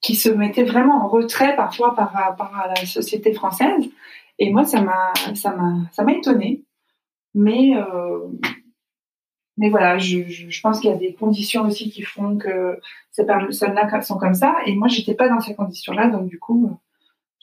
[0.00, 3.88] qui se mettait vraiment en retrait parfois par rapport à la société française.
[4.38, 6.62] Et moi, ça m'a, ça m'a, ça m'a étonné.
[7.34, 8.20] Mais, euh,
[9.56, 12.78] mais voilà, je, je, pense qu'il y a des conditions aussi qui font que
[13.10, 14.56] ces personnes-là sont comme ça.
[14.66, 16.78] Et moi, j'étais pas dans ces conditions-là, donc du coup,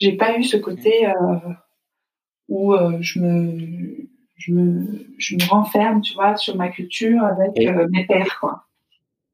[0.00, 1.12] j'ai pas eu ce côté euh,
[2.48, 7.58] où euh, je me, je me, je me renferme, tu vois, sur ma culture avec
[7.66, 8.64] euh, mes pères, quoi.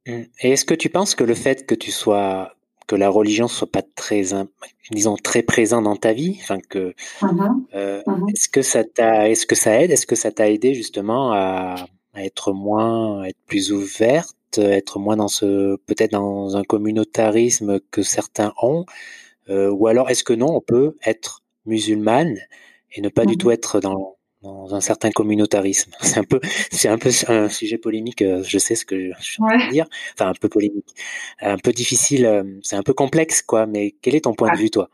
[0.06, 2.54] Et est-ce que tu penses que le fait que tu sois
[2.86, 4.22] que la religion soit pas très,
[4.90, 7.66] disons, très présent dans ta vie, enfin que, mm-hmm.
[7.72, 8.30] mm-hmm.
[8.32, 11.76] est-ce que ça t'a, est-ce que ça aide, est-ce que ça t'a aidé justement à,
[12.16, 18.02] être moins, à être plus ouverte, être moins dans ce, peut-être dans un communautarisme que
[18.02, 18.84] certains ont,
[19.50, 22.38] ou alors est-ce que non, on peut être musulmane
[22.92, 23.38] et ne pas du mm-hmm.
[23.38, 25.92] tout être dans dans un certain communautarisme?
[26.00, 28.22] C'est un peu, c'est un peu un sujet polémique.
[28.22, 29.86] Euh, je sais ce que je suis en train de dire.
[30.14, 30.88] Enfin, un peu polémique,
[31.40, 32.26] un peu difficile.
[32.26, 33.66] Euh, c'est un peu complexe, quoi.
[33.66, 34.88] Mais quel est ton point de vue, toi?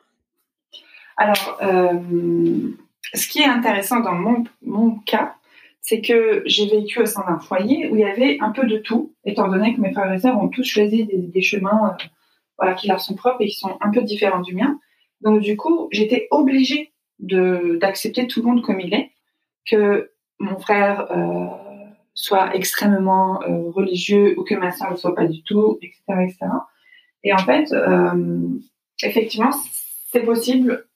[1.17, 2.71] Alors, euh,
[3.15, 5.37] ce qui est intéressant dans mon, mon cas,
[5.81, 8.79] c'est que j'ai vécu au sein d'un foyer où il y avait un peu de
[8.79, 12.05] tout, étant donné que mes frères et sœurs ont tous choisi des, des chemins, euh,
[12.59, 14.79] voilà, qui leur sont propres et qui sont un peu différents du mien.
[15.21, 19.13] Donc, du coup, j'étais obligée de d'accepter tout le monde comme il est
[19.69, 21.47] que mon frère euh,
[22.15, 26.39] soit extrêmement euh, religieux ou que ma soeur ne soit pas du tout, etc., etc.
[27.25, 28.49] Et en fait, euh,
[29.03, 29.51] effectivement,
[30.13, 30.87] c'est possible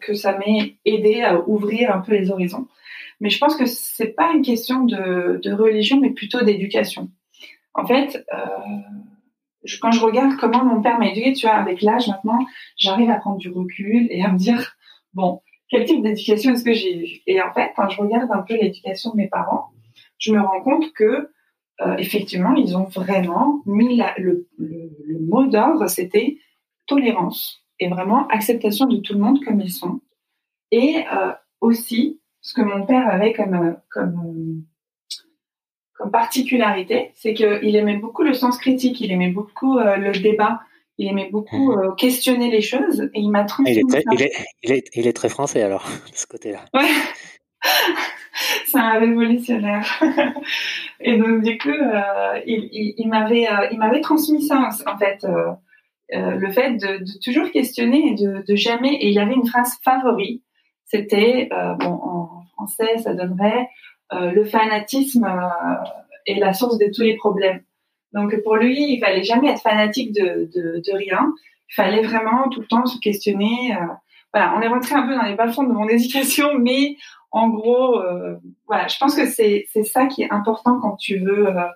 [0.00, 2.68] que ça m'ait aidé à ouvrir un peu les horizons.
[3.18, 7.10] Mais je pense que c'est pas une question de, de religion, mais plutôt d'éducation.
[7.74, 8.24] En fait,
[9.80, 12.38] quand je regarde comment mon père m'a éduqué, tu vois, avec l'âge maintenant,
[12.76, 14.76] j'arrive à prendre du recul et à me dire,
[15.14, 17.20] bon, quel type d'éducation est-ce que j'ai eu?
[17.26, 19.70] Et en fait, quand je regarde un peu l'éducation de mes parents,
[20.18, 21.30] je me rends compte que
[21.82, 24.46] euh, effectivement, ils ont vraiment mis le,
[25.28, 26.38] mot d'ordre, c'était
[26.86, 30.00] tolérance et vraiment acceptation de tout le monde comme ils sont.
[30.70, 34.64] Et euh, aussi, ce que mon père avait comme comme
[35.96, 40.60] comme particularité, c'est qu'il aimait beaucoup le sens critique, il aimait beaucoup euh, le débat,
[40.98, 41.78] il aimait beaucoup mmh.
[41.78, 43.72] euh, questionner les choses et il m'a transmis.
[43.72, 44.32] Il est, très, il, est,
[44.62, 46.64] il, est, il est, très français alors, de ce côté-là.
[46.74, 46.88] Ouais.
[48.66, 49.86] C'est un révolutionnaire.
[51.00, 55.26] et donc, du coup, euh, il, m'avait il m'avait transmis ça, en fait.
[56.10, 58.94] Le fait de, de, toujours questionner et de, de, jamais.
[58.96, 60.42] Et il avait une phrase favorite.
[60.84, 61.48] C'était,
[61.80, 63.68] bon, en français, ça donnerait
[64.12, 65.26] le fanatisme
[66.26, 67.62] est la source de tous les problèmes.
[68.12, 71.32] Donc pour lui, il fallait jamais être fanatique de, de, de rien.
[71.70, 73.74] Il fallait vraiment tout le temps se questionner.
[73.74, 73.86] Euh,
[74.32, 76.96] voilà, on est rentré un peu dans les bas-fonds de mon éducation, mais
[77.30, 81.48] en gros, euh, voilà, je pense que c'est ça qui est important quand tu veux
[81.48, 81.68] euh,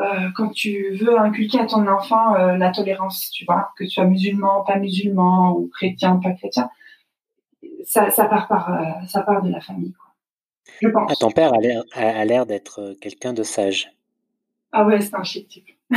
[0.00, 3.90] euh quand tu veux inculquer à ton enfant euh, la tolérance, tu vois, que tu
[3.90, 6.70] sois musulman, pas musulman, ou chrétien, pas chrétien.
[7.84, 9.92] Ça, ça part par ça part de la famille.
[9.92, 10.09] Quoi.
[10.80, 11.10] Je pense.
[11.10, 11.52] Ah, ton père
[11.94, 13.92] a l'air d'être quelqu'un de sage.
[14.72, 15.68] Ah ouais, c'est un chic type.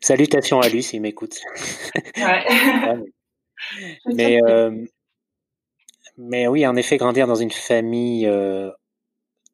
[0.00, 1.40] Salutations à lui s'il m'écoute.
[2.16, 2.44] Ouais.
[4.06, 4.84] mais, euh,
[6.18, 8.70] mais oui, en effet, grandir dans une famille euh,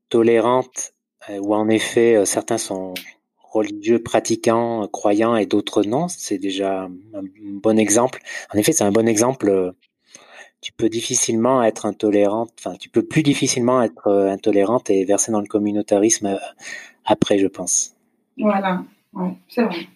[0.08, 0.92] tolérante,
[1.28, 2.94] euh, où en effet certains sont
[3.38, 7.22] religieux, pratiquants, croyants et d'autres non, c'est déjà un
[7.62, 8.20] bon exemple.
[8.52, 9.74] En effet, c'est un bon exemple.
[10.60, 15.40] Tu peux difficilement être intolérante, enfin, tu peux plus difficilement être intolérante et verser dans
[15.40, 16.38] le communautarisme
[17.06, 17.96] après, je pense.
[18.36, 18.84] Voilà,
[19.48, 19.86] c'est vrai.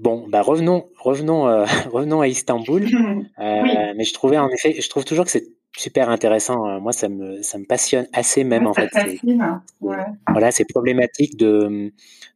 [0.00, 2.86] Bon, bah revenons, revenons, euh, revenons à Istanbul.
[3.38, 6.68] Euh, mais je trouvais en effet, je trouve toujours que c'est super intéressant.
[6.68, 8.88] Euh, moi, ça me, ça me passionne assez même en fait.
[8.88, 11.90] Fascine, Voilà, c'est problématique de,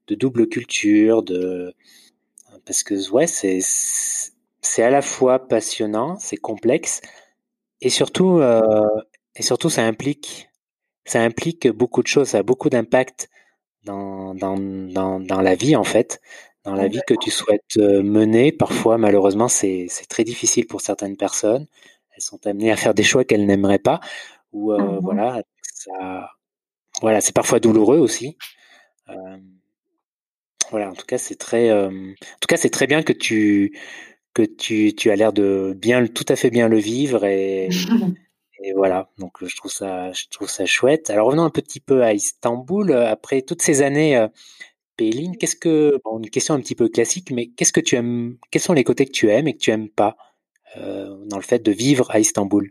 [0.06, 1.74] de double culture, de
[2.64, 3.60] parce que ouais, c'est
[4.64, 7.00] c'est à la fois passionnant, c'est complexe,
[7.80, 8.86] et surtout, euh,
[9.36, 10.48] et surtout, ça implique,
[11.06, 13.28] ça implique beaucoup de choses, ça a beaucoup d'impact
[13.84, 16.20] dans, dans, dans, dans la vie en fait,
[16.64, 18.52] dans la vie que tu souhaites euh, mener.
[18.52, 21.66] Parfois, malheureusement, c'est très difficile pour certaines personnes.
[22.16, 24.00] Elles sont amenées à faire des choix qu'elles n'aimeraient pas,
[24.52, 26.30] ou euh, mmh voilà, ça,
[27.02, 28.36] voilà, c'est parfois douloureux aussi.
[29.10, 29.38] Euh,
[30.70, 33.78] voilà, en tout cas, c'est très, euh, en tout cas, c'est très bien que tu
[34.34, 37.68] que tu, tu as l'air de bien, tout à fait bien le vivre et,
[38.62, 39.10] et voilà.
[39.18, 41.10] Donc, je trouve ça, je trouve ça chouette.
[41.10, 42.92] Alors, revenons un petit peu à Istanbul.
[42.92, 44.28] Après toutes ces années, euh,
[44.96, 48.36] Péline, qu'est-ce que, bon, une question un petit peu classique, mais qu'est-ce que tu aimes,
[48.50, 50.16] quels sont les côtés que tu aimes et que tu aimes pas
[50.76, 52.70] euh, dans le fait de vivre à Istanbul?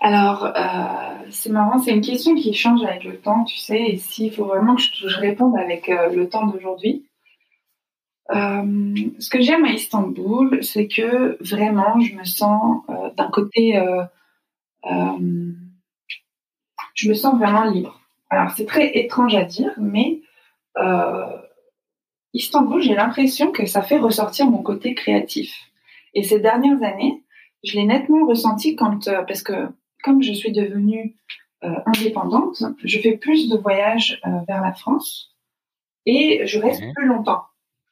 [0.00, 3.96] Alors, euh, c'est marrant, c'est une question qui change avec le temps, tu sais, et
[3.96, 7.06] s'il faut vraiment que je, réponde avec euh, le temps d'aujourd'hui.
[8.30, 12.82] Euh, ce que j'aime à Istanbul, c'est que vraiment, je me sens
[13.16, 13.80] d'un côté,
[16.94, 18.00] je me sens vraiment libre.
[18.30, 20.20] Alors, c'est très étrange à dire, mais
[22.32, 25.54] Istanbul, j'ai l'impression que ça fait ressortir mon côté créatif.
[26.14, 27.22] Et ces dernières années,
[27.64, 29.68] je l'ai nettement ressenti quand, parce que
[30.02, 31.16] comme je suis devenue
[31.64, 35.36] euh, indépendante, je fais plus de voyages euh, vers la France
[36.06, 36.92] et je reste mhm.
[36.92, 37.44] plus longtemps.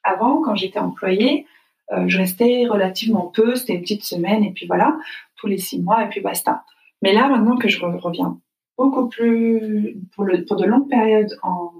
[0.03, 1.45] Avant, quand j'étais employée,
[1.91, 4.97] euh, je restais relativement peu, c'était une petite semaine et puis voilà,
[5.35, 6.63] tous les six mois et puis basta.
[7.01, 8.39] Mais là, maintenant que je reviens
[8.77, 11.71] beaucoup plus pour, de longues périodes en,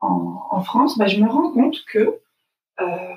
[0.00, 2.20] en, France, bah, je me rends compte que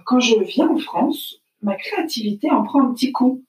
[0.05, 3.43] quand je viens en France, ma créativité en prend un petit coup.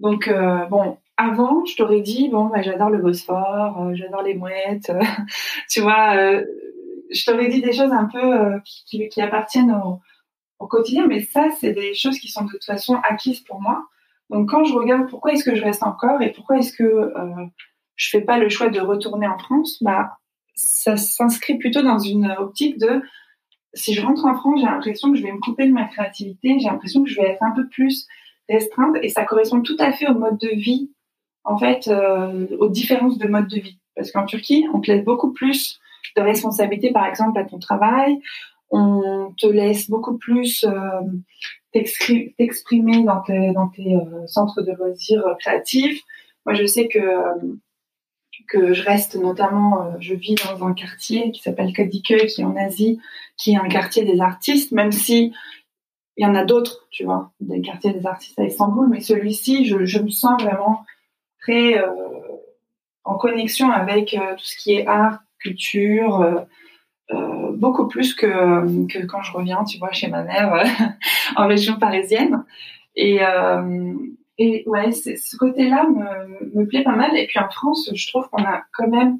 [0.00, 0.32] Donc,
[0.70, 5.00] bon, avant, je t'aurais dit, bon, bah, j'adore le Bosphore, euh, j'adore les mouettes, euh,
[5.70, 6.44] tu vois, euh,
[7.12, 9.74] je t'aurais dit des choses un peu qui, qui, appartiennent
[10.58, 13.84] au, quotidien, mais ça, c'est des choses qui sont de toute façon acquises pour moi.
[14.30, 17.12] Donc, quand je regarde pourquoi est-ce que je reste encore et pourquoi est-ce que
[17.96, 20.18] je fais pas le choix de retourner en France, bah,
[20.54, 23.02] ça s'inscrit plutôt dans une optique de
[23.74, 26.58] si je rentre en France, j'ai l'impression que je vais me couper de ma créativité,
[26.58, 28.06] j'ai l'impression que je vais être un peu plus
[28.48, 30.90] restreinte et ça correspond tout à fait au mode de vie
[31.44, 33.78] en fait, euh, aux différences de mode de vie.
[33.96, 35.80] Parce qu'en Turquie, on te laisse beaucoup plus
[36.16, 38.20] de responsabilités, par exemple, à ton travail.
[38.70, 40.72] On te laisse beaucoup plus euh,
[41.72, 46.00] t'exprimer dans tes, euh, centres de loisirs créatifs.
[46.46, 46.98] Moi, je sais que
[48.48, 52.56] que je reste notamment, je vis dans un quartier qui s'appelle Kadıköy, qui est en
[52.56, 52.98] Asie,
[53.36, 55.32] qui est un quartier des artistes, même si
[56.16, 59.64] il y en a d'autres, tu vois, des quartiers des artistes à Istanbul, mais celui-ci,
[59.64, 60.84] je, me sens vraiment
[61.40, 61.88] très euh,
[63.04, 66.46] en connexion avec euh, tout ce qui est art, culture,
[67.10, 70.64] euh, beaucoup plus que, quand je reviens, tu vois, chez ma mère
[71.36, 72.44] en région parisienne.
[72.94, 73.20] Et,
[74.38, 75.86] et ouais, ce côté-là
[76.54, 77.16] me, plaît pas mal.
[77.16, 79.18] Et puis en France, je trouve qu'on a quand même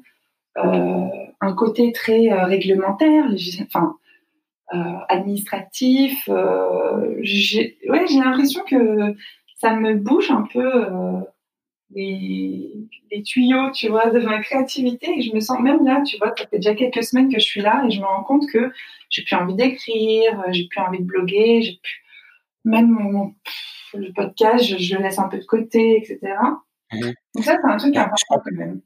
[0.55, 3.25] un côté très réglementaire,
[3.65, 3.95] enfin
[5.09, 6.27] administratif.
[6.27, 9.15] ouais, j'ai l'impression que
[9.59, 10.87] ça me bouge un peu
[11.95, 15.17] les, tuyaux, tu vois, de ma créativité.
[15.17, 17.45] Et je me sens, même là, tu vois, ça fait déjà quelques semaines que je
[17.45, 18.71] suis là et je me rends compte que
[19.09, 22.03] j'ai plus envie d'écrire, j'ai plus envie de bloguer, j'ai plus,
[22.65, 23.33] même mon,
[23.93, 26.19] le podcast, je, le laisse un peu de côté, etc.
[26.91, 27.13] Mhm.
[27.35, 28.81] Donc ça, c'est un truc important quand même.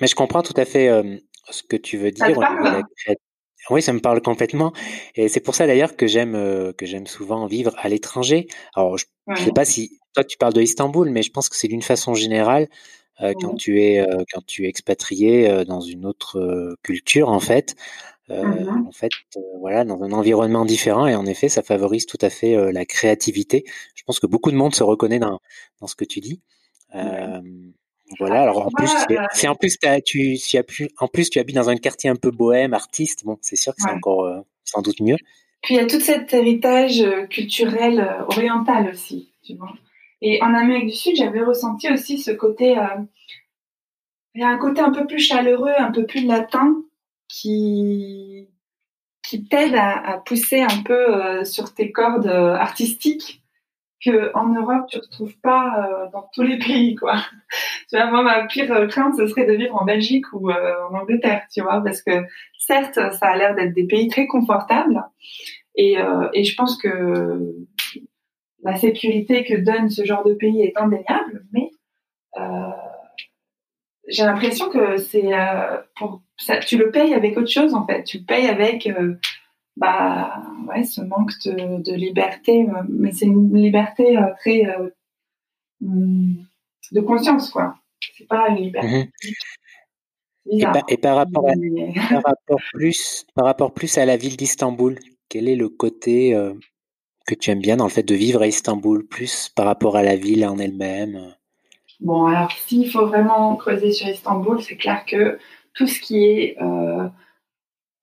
[0.00, 1.16] Mais je comprends tout à fait euh,
[1.50, 2.38] ce que tu veux dire.
[3.70, 4.72] Oui, ça me parle complètement,
[5.14, 8.48] et c'est pour ça d'ailleurs que j'aime euh, que j'aime souvent vivre à l'étranger.
[8.74, 11.56] Alors, je ne sais pas si toi tu parles de Istanbul, mais je pense que
[11.56, 12.68] c'est d'une façon générale
[13.20, 17.74] euh, quand tu es euh, quand tu es expatrié dans une autre culture en fait,
[18.28, 19.10] mmh en fait
[19.60, 23.64] voilà dans un environnement différent et en effet ça favorise tout à fait la créativité.
[23.94, 25.40] Je pense que beaucoup de monde se reconnaît dans
[25.80, 26.40] dans ce que tu dis.
[28.18, 28.42] Voilà.
[28.42, 28.90] Alors en plus,
[29.32, 30.38] c'est en plus tu,
[30.98, 33.24] en plus tu habites dans un quartier un peu bohème, artiste.
[33.24, 35.16] Bon, c'est sûr que c'est encore euh, sans doute mieux.
[35.62, 39.72] Puis il y a tout cet héritage euh, culturel euh, oriental aussi, tu vois.
[40.22, 42.76] Et en Amérique du Sud, j'avais ressenti aussi ce côté.
[44.34, 46.82] il y a un côté un peu plus chaleureux, un peu plus latin,
[47.28, 48.48] qui
[49.28, 53.42] qui t'aide à, pousser un peu sur tes cordes artistiques
[54.04, 57.16] que en Europe tu retrouves pas euh, dans tous les pays quoi.
[57.88, 60.74] tu vois moi ma pire euh, crainte ce serait de vivre en Belgique ou euh,
[60.90, 62.24] en Angleterre tu vois parce que
[62.58, 65.02] certes ça a l'air d'être des pays très confortables
[65.74, 65.96] et
[66.34, 67.54] et je pense que
[68.62, 71.70] la sécurité que donne ce genre de pays est indéniable mais
[74.08, 75.30] j'ai l'impression que c'est
[75.96, 78.88] pour ça tu le payes avec autre chose en fait tu le payes avec
[79.76, 84.66] bah ouais, ce manque de, liberté, mais c'est une liberté très
[85.80, 87.76] de conscience, quoi.
[88.16, 88.88] C'est pas une liberté.
[88.88, 89.08] Mhm.
[90.88, 94.98] Et, par, rapport par, rapport plus, par rapport plus à la ville d'Istanbul,
[95.28, 96.34] quel est le côté
[97.26, 100.02] que tu aimes bien dans le fait de vivre à Istanbul, plus par rapport à
[100.02, 101.34] la ville en elle-même?
[102.00, 105.38] Bon, alors s'il faut vraiment creuser sur Istanbul, c'est clair que
[105.74, 107.08] tout ce qui est euh,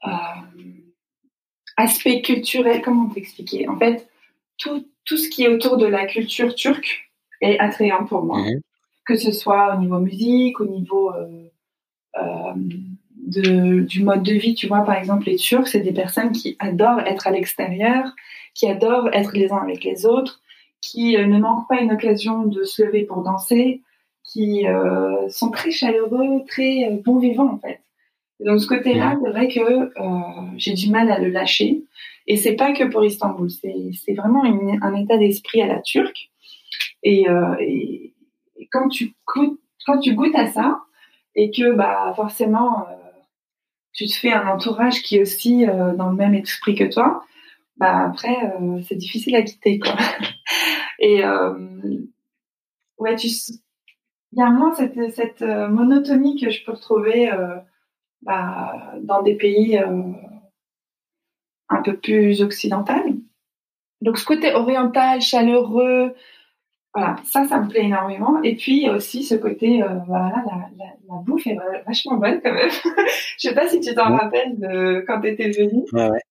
[0.07, 0.09] euh,
[1.77, 3.67] aspect culturel, comment t'expliquer?
[3.67, 4.07] En fait,
[4.57, 8.39] tout, tout, ce qui est autour de la culture turque est attrayant pour moi.
[8.39, 8.61] Mhm.
[9.05, 12.53] Que ce soit au niveau musique, au niveau euh,
[13.29, 14.55] de, du mode de vie.
[14.55, 18.13] Tu vois, par exemple, les Turcs, c'est des personnes qui adorent être à l'extérieur,
[18.53, 20.41] qui adorent être les uns avec les autres,
[20.81, 23.81] qui ne manquent pas une occasion de se lever pour danser,
[24.31, 27.79] qui euh, sont très chaleureux, très euh, bon vivants en fait.
[28.39, 31.83] donc ce côté-là, c'est vrai que euh, j'ai du mal à le lâcher.
[32.27, 36.29] Et c'est pas que pour Istanbul, c'est vraiment un état d'esprit à la turque.
[37.01, 37.25] Et,
[37.59, 38.13] et,
[38.71, 40.79] quand tu goûtes, quand tu goûtes à ça,
[41.33, 42.85] et que bah forcément
[43.93, 47.23] tu te fais un entourage qui est aussi dans le même esprit que toi,
[47.77, 48.35] bah après
[48.87, 49.79] c'est difficile à quitter
[50.99, 51.23] et
[52.97, 53.27] ouais, tu
[54.31, 57.55] il y a moins cette, cette euh, monotonie que je peux retrouver euh,
[58.21, 60.11] bah, dans des pays euh,
[61.69, 62.93] un peu plus occidentaux.
[64.01, 66.13] Donc ce côté oriental, chaleureux,
[66.93, 68.41] voilà, ça, ça me plaît énormément.
[68.43, 72.69] Et puis aussi ce côté, voilà, la, la, la, bouffe est vachement bonne quand même.
[73.37, 75.83] je sais pas si tu t'en rappelles de quand tu étais venu.
[75.93, 76.21] Ouais, ouais.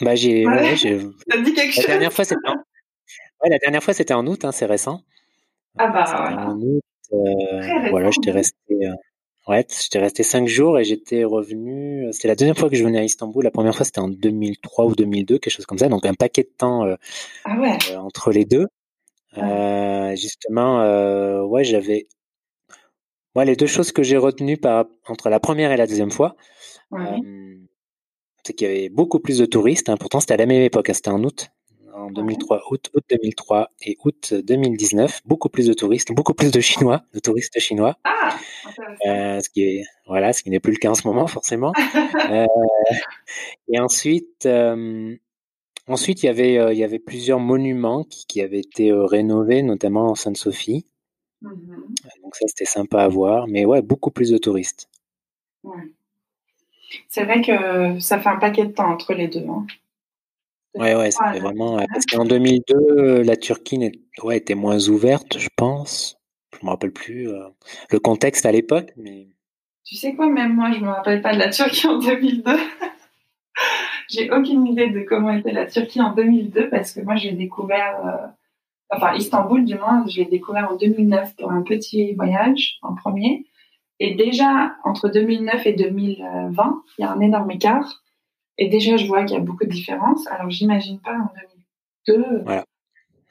[0.00, 0.46] Bah j'ai.
[0.46, 0.74] Ouais,
[1.44, 1.86] dit quelque la chose?
[1.86, 2.54] Dernière fois, en...
[3.48, 5.00] la dernière fois c'était en août, hein, c'est récent.
[5.78, 6.48] Ah bah voilà.
[6.48, 8.94] En août, euh, voilà, j'étais resté, euh,
[9.48, 12.08] ouais, j'étais resté cinq jours et j'étais revenu.
[12.12, 13.44] C'était la deuxième fois que je venais à Istanbul.
[13.44, 15.88] La première fois, c'était en 2003 ou 2002, quelque chose comme ça.
[15.88, 16.96] Donc un paquet de temps euh,
[17.44, 17.96] ah ouais.
[17.96, 18.66] entre les deux.
[19.36, 20.14] Ah.
[20.14, 22.08] justement, ouais, j'avais.
[23.34, 26.36] Moi, les deux choses que j'ai retenues par, entre la première et la deuxième fois,
[28.44, 29.88] c'est qu'il y avait beaucoup plus de touristes.
[29.88, 29.96] Hein.
[29.98, 30.88] Pourtant, c'était à la même époque.
[30.88, 30.94] Hein.
[30.94, 31.50] C'était en août
[31.96, 36.60] en 2003, août, août 2003 et août 2019, beaucoup plus de touristes, beaucoup plus de
[36.60, 37.96] Chinois, de touristes chinois.
[38.04, 38.36] Ah,
[39.06, 41.72] euh, ce qui est voilà, ce qui n'est plus le cas en ce moment forcément.
[42.30, 42.46] euh,
[43.68, 45.16] et ensuite, euh,
[45.88, 49.04] ensuite il y avait euh, il y avait plusieurs monuments qui, qui avaient été euh,
[49.04, 50.86] rénovés, notamment en Sainte-Sophie.
[51.42, 52.22] Mm-hmm.
[52.22, 54.88] Donc ça c'était sympa à voir, mais ouais, beaucoup plus de touristes.
[55.62, 55.82] Ouais.
[57.08, 59.44] C'est vrai que ça fait un paquet de temps entre les deux.
[59.48, 59.66] Hein.
[60.76, 61.78] Ouais, ouais, c'était vraiment.
[61.92, 63.90] Parce qu'en 2002, la Turquie
[64.22, 66.18] ouais, était moins ouverte, je pense.
[66.60, 67.48] Je me rappelle plus euh,
[67.90, 69.28] le contexte à l'époque, mais.
[69.84, 72.56] Tu sais quoi, même moi, je me rappelle pas de la Turquie en 2002.
[74.10, 78.06] j'ai aucune idée de comment était la Turquie en 2002 parce que moi, j'ai découvert,
[78.06, 78.26] euh,
[78.90, 83.46] enfin Istanbul du moins, je l'ai découvert en 2009 pour un petit voyage en premier.
[83.98, 88.02] Et déjà entre 2009 et 2020, il y a un énorme écart.
[88.58, 90.26] Et déjà, je vois qu'il y a beaucoup de différences.
[90.28, 91.30] Alors, j'imagine pas en
[92.08, 92.42] 2002.
[92.44, 92.64] Voilà.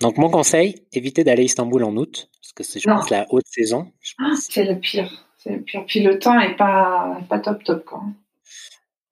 [0.01, 3.25] Donc, mon conseil, évitez d'aller à Istanbul en août, parce que c'est, je pense, la
[3.29, 3.91] haute saison.
[4.19, 5.27] Ah, c'est le pire.
[5.37, 5.85] C'est le pire.
[5.87, 8.03] Puis le temps est pas, pas top, top, quoi.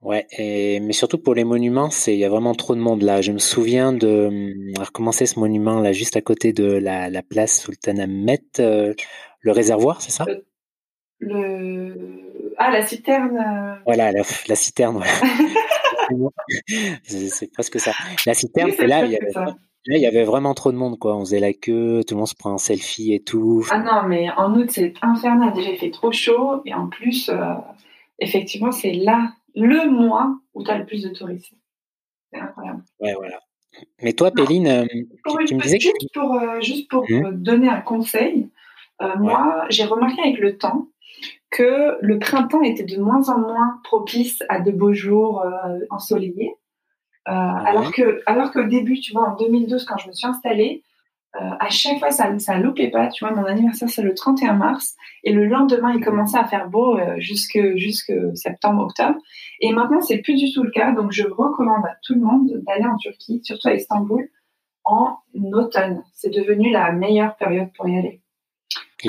[0.04, 3.04] Ouais, et, mais surtout pour les monuments, c'est il y a vraiment trop de monde
[3.04, 3.22] là.
[3.22, 7.62] Je me souviens de recommencer ce monument là, juste à côté de la, la place
[7.62, 8.94] Sultanahmet, euh,
[9.39, 10.26] le réservoir, c'est ça?
[11.20, 11.96] Le,
[12.58, 13.38] ah la citerne.
[13.38, 13.76] Euh.
[13.86, 14.98] Voilà, la, la citerne.
[14.98, 16.32] Voilà.
[17.04, 17.92] c'est presque ça.
[18.26, 19.56] La citerne, c'est là, il y, avait, là,
[19.88, 21.16] il y avait vraiment trop de monde, quoi.
[21.16, 23.66] On faisait la queue, tout le monde se prend un selfie et tout.
[23.72, 25.54] Ah non, mais en août, c'est infernal.
[25.54, 26.62] Déjà, il fait trop chaud.
[26.66, 27.54] Et en plus, euh,
[28.20, 31.54] effectivement, c'est là, le mois où tu as le plus de touristes.
[32.32, 32.84] C'est incroyable.
[33.00, 33.39] Ouais, voilà.
[34.02, 34.86] Mais toi, Péline, euh,
[35.48, 37.32] tu, me disais juste Pour, euh, juste pour mmh.
[37.32, 38.50] donner un conseil,
[39.20, 40.88] moi, j'ai remarqué avec le temps
[41.54, 46.56] que le printemps était de moins en moins propice à de beaux jours euh, ensoleillés.
[47.30, 50.84] Euh, alors que, alors qu'au début, tu vois, en 2012, quand je me suis installée,
[51.36, 53.08] euh, à chaque fois, ça, ça loupait pas.
[53.08, 54.96] Tu vois, mon anniversaire, c'est le 31 mars.
[55.24, 59.18] Et le lendemain, il commençait à faire beau jusque, jusque septembre, octobre.
[59.60, 60.92] Et maintenant, c'est plus du tout le cas.
[60.92, 64.30] Donc, je recommande à tout le monde d'aller en Turquie, surtout à Istanbul,
[64.84, 65.18] en
[65.54, 66.04] automne.
[66.14, 68.22] C'est devenu la meilleure période pour y aller.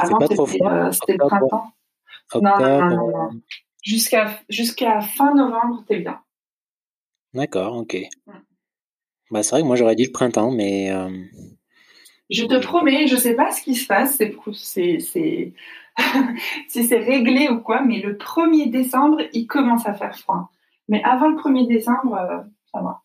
[0.00, 1.72] Avant, c'était le printemps.
[2.34, 3.30] Non, non, non,
[3.82, 6.18] Jusqu'à jusqu'à fin novembre, t'es bien.
[7.34, 7.98] D'accord, ok.
[9.30, 10.90] Bah, c'est vrai que moi j'aurais dit le printemps, mais.
[12.30, 15.52] Euh, je te promets, je sais pas ce qui se passe, c'est, c'est,
[16.68, 20.50] si c'est réglé ou quoi, mais le 1er décembre, il commence à faire froid.
[20.88, 22.38] Mais avant le 1er décembre, euh,
[22.72, 23.00] ça va.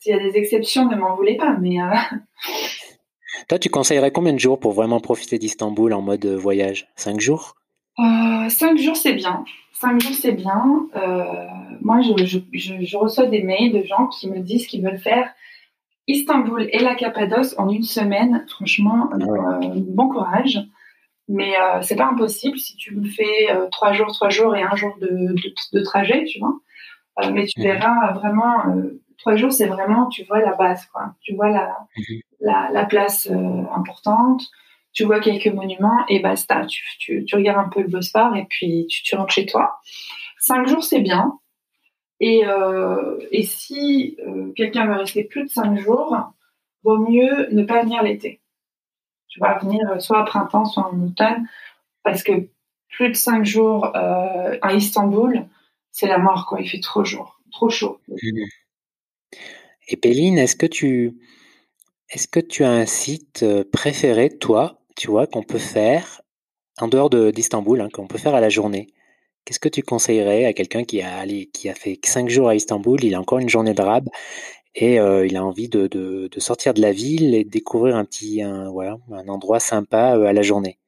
[0.00, 1.76] S'il y a des exceptions, ne m'en voulez pas, mais.
[3.48, 6.88] Toi, tu conseillerais combien de jours pour vraiment profiter d'Istanbul en mode voyage?
[6.96, 7.54] Cinq jours?
[8.48, 9.44] Cinq jours, c'est bien.
[9.72, 10.88] Cinq jours, c'est bien.
[11.80, 15.32] moi, je, je, reçois des mails de gens qui me disent qu'ils veulent faire
[16.06, 20.60] Istanbul et la Cappadoce en une semaine, franchement, ah euh, bon courage.
[21.28, 24.62] Mais euh, c'est pas impossible si tu me fais euh, trois jours, trois jours et
[24.62, 25.34] un jour de,
[25.72, 26.60] de, trajet, tu vois.
[27.32, 27.66] mais tu mhm.
[27.66, 28.64] verras vraiment,
[29.16, 31.14] trois jours, c'est vraiment, tu vois la base, quoi.
[31.22, 32.20] Tu vois la, mhm.
[32.40, 33.30] la, la, place
[33.74, 34.42] importante,
[34.92, 36.66] tu vois quelques monuments et basta.
[36.66, 39.78] Tu, tu, tu, regardes un peu le Bosphore et puis tu, tu rentres chez toi.
[40.38, 41.38] Cinq jours, c'est bien.
[42.26, 46.16] Et, euh, et si euh, quelqu'un veut rester plus de cinq jours,
[46.82, 48.40] vaut mieux ne pas venir l'été.
[49.28, 51.46] Tu vas venir soit à printemps, soit en automne,
[52.02, 52.48] parce que
[52.88, 55.44] plus de cinq jours euh, à Istanbul,
[55.90, 56.62] c'est la mort, quoi.
[56.62, 58.00] Il fait trop chaud, trop chaud.
[58.08, 58.44] Mmh.
[59.88, 61.18] Et Péline, est-ce que tu,
[62.08, 66.22] est-ce que tu as un site préféré, toi, tu vois, qu'on peut faire
[66.80, 68.93] en dehors d'Istanbul, hein, qu'on peut faire à la journée?
[69.44, 73.04] Qu'est-ce que tu conseillerais à quelqu'un qui a, qui a fait cinq jours à Istanbul,
[73.04, 74.08] il a encore une journée de rab
[74.74, 78.04] et euh, il a envie de, de, sortir de la ville et de découvrir un
[78.04, 80.78] petit un, voilà, un endroit sympa euh, à la journée?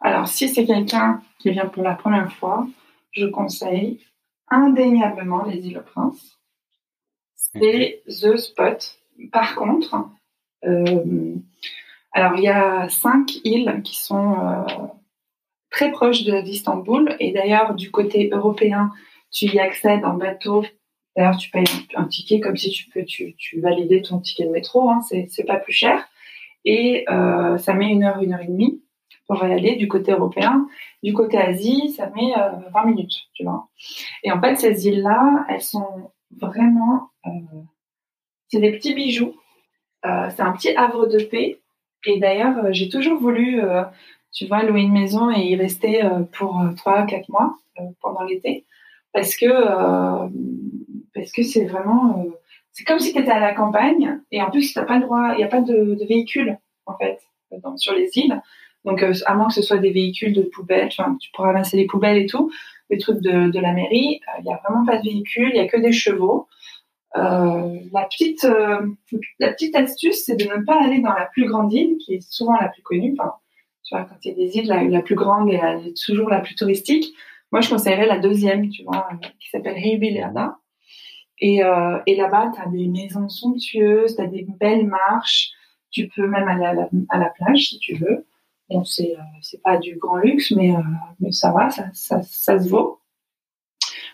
[0.00, 2.66] Alors, si c'est quelqu'un qui vient pour la première fois,
[3.12, 4.00] je conseille
[4.48, 6.38] indéniablement les îles Prince.
[7.34, 8.98] C'est The Spot.
[9.32, 10.08] Par contre,
[10.64, 11.34] euh,
[12.12, 14.36] alors il y a cinq îles qui sont
[15.76, 17.16] très proche d'Istanbul.
[17.20, 18.90] Et d'ailleurs, du côté européen,
[19.30, 20.64] tu y accèdes en bateau.
[21.14, 23.62] D'ailleurs, tu payes un, ticket comme si tu peux, tu, tu
[24.02, 24.88] ton ticket de métro.
[24.88, 26.08] Hein, c'est pas plus cher.
[26.64, 28.82] Et euh, ça met une heure, une heure et demie
[29.26, 30.66] pour y aller du côté européen.
[31.02, 32.32] Du côté Asie, ça met
[32.72, 33.68] 20 euh, minutes, tu vois.
[34.22, 37.30] Et en fait, ces îles-là, elles sont vraiment, euh,
[38.48, 39.34] c'est des petits bijoux.
[40.02, 41.60] c'est un petit havre de paix.
[42.06, 43.60] Et d'ailleurs, j'ai toujours voulu
[44.36, 47.84] tu vois, louer une maison et y rester euh, pour euh, trois, quatre mois euh,
[48.02, 48.66] pendant l'été,
[49.12, 49.46] parce que
[51.14, 52.26] parce que c'est vraiment,
[52.72, 55.30] c'est comme si tu étais à la campagne et en plus t'as pas le droit,
[55.32, 57.18] il n'y a pas de, de, véhicule en fait
[57.76, 58.42] sur les îles.
[58.84, 62.18] Donc à moins que ce soit des véhicules de poubelles, tu pourras ramasser les poubelles
[62.18, 62.52] et tout,
[62.90, 65.66] les trucs de, la mairie, il n'y a vraiment pas de véhicule, il y a
[65.66, 66.46] que des chevaux.
[67.14, 68.46] La petite
[69.40, 72.30] la petite astuce, c'est de ne pas aller dans la plus grande île, qui est
[72.30, 73.16] souvent la plus connue.
[73.86, 75.60] Tu vois, quand il y des îles, la, plus grande et
[76.04, 77.14] toujours la plus touristique,
[77.52, 79.08] moi, je conseillerais la deuxième, tu vois,
[79.40, 80.58] qui s'appelle Ribiliana.
[81.38, 85.50] Et, euh, et là-bas, tu as des maisons somptueuses, tu as des belles marches.
[85.90, 86.64] Tu peux même aller
[87.08, 88.26] à la, plage si tu veux.
[88.68, 90.80] Bon, c'est euh, pas du grand luxe, mais, euh,
[91.20, 93.00] mais ça va, ça, ça, ça, se vaut.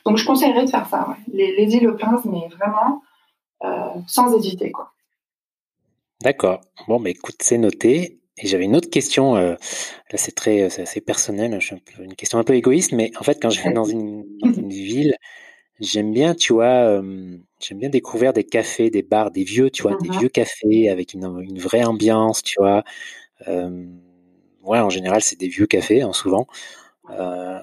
[0.04, 3.02] Donc, je conseillerais de faire ça, les, les îles aux Pinces, mais vraiment
[3.64, 4.92] euh, sans hésiter, quoi.
[6.20, 6.60] D'accord.
[6.86, 8.20] Bon, mais écoute, c'est noté.
[8.38, 12.14] Et j'avais une autre question, euh, là c'est très, c'est assez personnel, je peu, une
[12.14, 15.16] question un peu égoïste, mais en fait quand je viens dans une, dans une ville,
[15.80, 19.82] j'aime bien, tu vois, euh, j'aime bien découvrir des cafés, des bars, des vieux, tu
[19.82, 22.84] vois, des mmh vieux cafés avec une, une vraie ambiance, tu vois.
[23.48, 23.86] Euh,
[24.62, 26.46] ouais, en général c'est des vieux cafés, hein, souvent,
[27.10, 27.58] euh,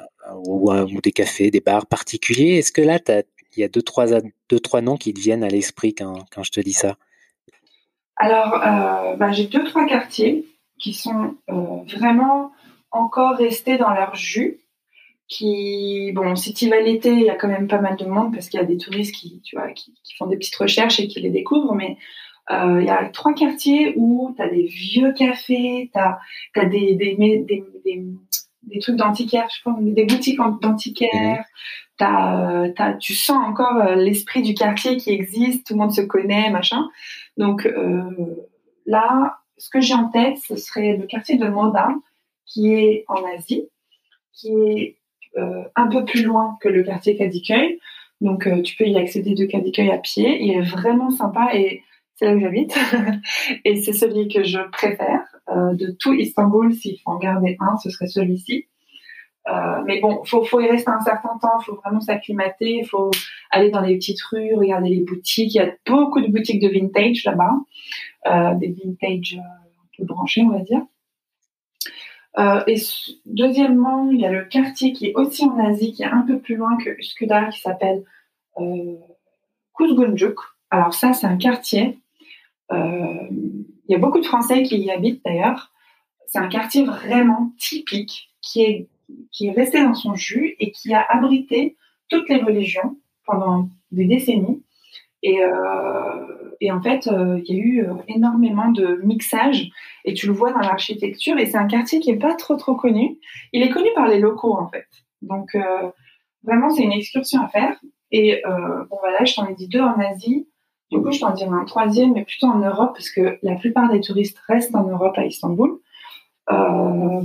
[0.46, 2.58] ou, ou, des cafés, des bars particuliers.
[2.58, 4.06] Est-ce que là, il y a deux trois,
[4.50, 6.96] deux, trois noms qui te viennent à l'esprit quand, quand je te dis ça?
[8.18, 10.46] Alors, euh, bah, j'ai deux, trois quartiers
[10.80, 12.52] qui sont euh, vraiment
[12.92, 14.62] encore restés dans leur jus.
[15.28, 18.34] Qui, bon, si tu vas l'été, il y a quand même pas mal de monde
[18.34, 21.08] parce qu'il y a des touristes qui, tu vois, qui, font des petites recherches et
[21.08, 21.98] qui les découvrent, mais
[22.50, 26.96] euh, il y a trois quartiers où tu as des vieux cafés, tu as, des,
[26.96, 31.46] des, des, des, trucs d'antiquaire, je pense, des boutiques d'antiquaire,
[32.02, 32.98] mmh.
[33.00, 36.90] tu sens encore l'esprit du quartier qui existe, tout le monde se connaît, machin.
[37.38, 37.70] Donc
[38.88, 41.90] là, ce que j'ai en tête, ce serait le quartier de Moda,
[42.46, 43.68] qui est en Asie,
[44.34, 44.98] qui est
[45.38, 47.80] euh, un peu plus loin que le quartier Kadikoy.
[48.22, 50.42] Donc, euh, tu peux y accéder de Kadikoy à pied.
[50.42, 51.84] Il est vraiment sympa et
[52.16, 52.76] c'est là où j'habite.
[53.66, 55.22] et c'est celui que je préfère.
[55.50, 58.68] Euh, de tout Istanbul, s'il faut en garder un, ce serait celui-ci.
[59.86, 63.10] mais bon, faut, faut y rester un certain temps, il faut vraiment s'acclimater, il faut
[63.50, 65.54] aller dans les petites rues, regarder les boutiques.
[65.56, 67.56] Il y a beaucoup de boutiques de vintage là-bas.
[68.28, 70.82] Euh, des vintage euh, un peu branchés, on va dire.
[72.38, 72.76] Euh, et
[73.26, 76.40] deuxièmement, il y a le quartier qui est aussi en Asie, qui est un peu
[76.40, 78.04] plus loin que Üsküdar, qui s'appelle
[78.60, 78.96] euh.
[80.70, 81.98] Alors ça, c'est un quartier.
[82.70, 83.56] il
[83.88, 85.72] y a beaucoup de Français qui y habitent d'ailleurs.
[86.28, 88.88] C'est un quartier vraiment typique, qui est,
[89.32, 91.78] qui est resté dans son jus et qui a abrité
[92.10, 94.62] toutes les religions pendant des décennies.
[95.22, 95.40] Et,
[96.62, 97.10] et en fait,
[97.46, 99.70] il y a eu énormément de mixage
[100.06, 101.38] et tu le vois dans l'architecture.
[101.38, 103.18] Et c'est un quartier qui est pas trop trop connu.
[103.52, 104.88] Il est connu par les locaux en fait.
[105.22, 105.58] Donc
[106.44, 107.78] vraiment, c'est une excursion à faire.
[108.12, 110.48] Et bon voilà, je t'en ai dit deux en Asie.
[110.92, 113.92] Du coup, je t'en dirai un troisième, mais plutôt en Europe, parce que la plupart
[113.92, 115.80] des touristes restent en Europe à Istanbul.
[116.52, 117.22] Euh,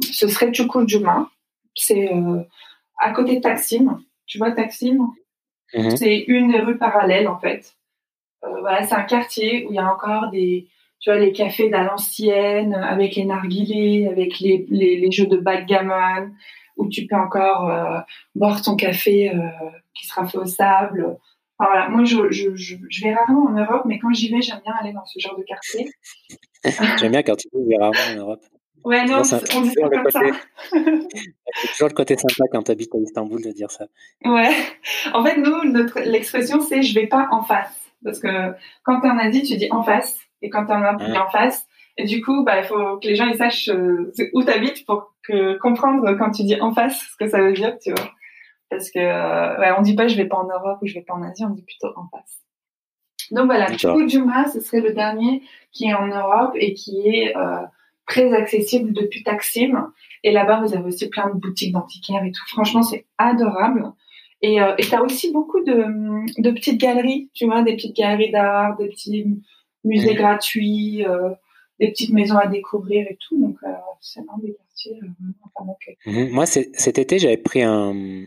[0.00, 1.30] ce serait Çukurcuma.
[1.74, 2.42] C'est euh,
[2.98, 4.00] à côté de Taksim.
[4.26, 4.98] Tu vois Taksim?
[5.74, 5.96] Mhm.
[5.96, 7.76] C'est une rue parallèle en fait.
[8.44, 10.68] Euh, voilà, c'est un quartier où il y a encore des,
[11.00, 15.36] tu vois, les cafés d'à l'ancienne, avec les narguilés, avec les, les, les, jeux de
[15.36, 16.30] backgammon,
[16.76, 18.00] où tu peux encore euh,
[18.34, 19.48] boire ton café euh,
[19.94, 21.16] qui sera fait au sable.
[21.58, 24.42] Enfin, voilà, moi, je, je, je, je, vais rarement en Europe, mais quand j'y vais,
[24.42, 25.90] j'aime bien aller dans ce genre de quartier.
[26.98, 28.42] j'aime bien quand tu vas rarement en Europe.
[28.86, 29.22] Ouais, non,
[29.56, 30.20] on dit ça comme ça.
[30.70, 33.86] C'est toujours le côté sympa quand tu habites à Istanbul de dire ça.
[34.24, 34.54] Ouais.
[35.12, 37.76] En fait, nous, notre, l'expression, c'est je vais pas en face.
[38.04, 38.28] Parce que
[38.84, 40.16] quand tu en Asie, tu dis en face.
[40.40, 41.66] Et quand tu en Europe, tu dis en face.
[41.96, 44.86] Et du coup, bah, il faut que les gens ils sachent euh, où tu habites
[44.86, 48.12] pour que, comprendre quand tu dis en face ce que ça veut dire, tu vois.
[48.70, 51.02] Parce que, euh, ouais, on dit pas je vais pas en Europe ou je vais
[51.02, 52.40] pas en Asie, on dit plutôt en face.
[53.32, 53.66] Donc voilà,
[54.06, 57.62] Juma, ce serait le dernier qui est en Europe et qui est euh,
[58.06, 59.92] très accessible depuis Taksim.
[60.22, 62.42] Et là-bas, vous avez aussi plein de boutiques d'antiquaires et tout.
[62.48, 63.92] Franchement, c'est adorable.
[64.42, 65.86] Et euh, tu as aussi beaucoup de,
[66.40, 69.24] de, petites galeries, tu vois, des petites galeries d'art, des petits
[69.86, 71.30] musées gratuits, euh,
[71.80, 73.40] des petites maisons à découvrir et tout.
[73.40, 73.68] Donc, euh,
[74.00, 75.08] c'est un des quartiers euh,
[75.54, 76.30] vraiment mhm.
[76.30, 78.24] Moi, cet été, j'avais pris un,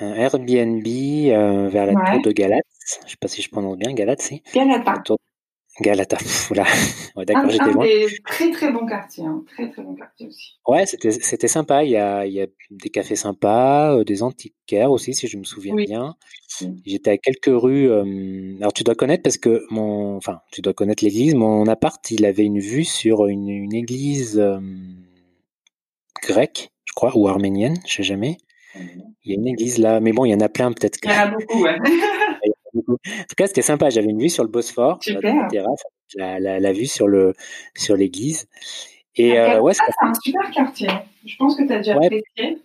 [0.00, 2.64] un Airbnb vers la tour de Galate.
[3.04, 5.02] Je sais pas si je prononce bien, Galate, c'est Galata.
[5.80, 6.18] Galata,
[6.48, 6.64] voilà.
[7.14, 7.84] Ouais, d'accord, j'étais loin.
[7.84, 9.44] Des très très bon quartier, hein.
[9.46, 10.58] très très bon quartier aussi.
[10.66, 11.84] Ouais, c'était c'était sympa.
[11.84, 15.36] Il y a il y a des cafés sympas, euh, des antiquaires aussi, si je
[15.38, 16.16] me souviens bien.
[16.84, 17.88] J'étais à quelques rues.
[17.90, 21.34] Euh, alors tu dois connaître parce que mon, enfin, tu dois connaître l'église.
[21.34, 24.58] Mon appart, il avait une vue sur une, une église euh,
[26.22, 28.36] grecque, je crois, ou arménienne, je sais jamais.
[28.74, 30.98] Il y a une église là, mais bon, il y en a plein peut-être.
[31.04, 31.78] Il y en a beaucoup, ouais.
[32.86, 33.90] En tout cas, c'était sympa.
[33.90, 35.82] J'avais une vue sur le Bosphore, sur la terrasse,
[36.14, 37.34] la, la, la, vue sur le
[37.76, 38.48] sur l'église.
[39.16, 40.88] Et euh, ouais, c'est un super quartier.
[41.26, 42.06] Je pense que tu as déjà ouais.
[42.06, 42.58] apprécié.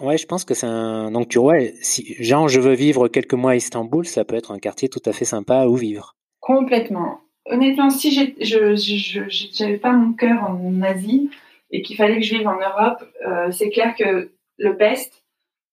[0.00, 1.10] Ouais, je pense que c'est un.
[1.10, 4.50] Donc, tu vois, si genre je veux vivre quelques mois à Istanbul, ça peut être
[4.50, 6.16] un quartier tout à fait sympa où vivre.
[6.40, 7.20] Complètement.
[7.46, 11.30] Honnêtement, si je n'avais pas mon cœur en Asie
[11.70, 15.21] et qu'il fallait que je vive en Europe, euh, c'est clair que le best,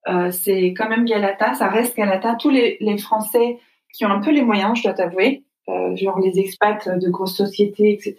[0.07, 2.35] euh, c'est quand même Galata, ça reste Galata.
[2.35, 3.59] Tous les, Français
[3.93, 7.35] qui ont un peu les moyens, je dois t'avouer, euh, genre les expats de grosses
[7.35, 8.15] sociétés, etc.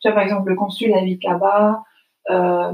[0.00, 1.82] Tu vois, par exemple, le consul habite là-bas,
[2.30, 2.72] euh,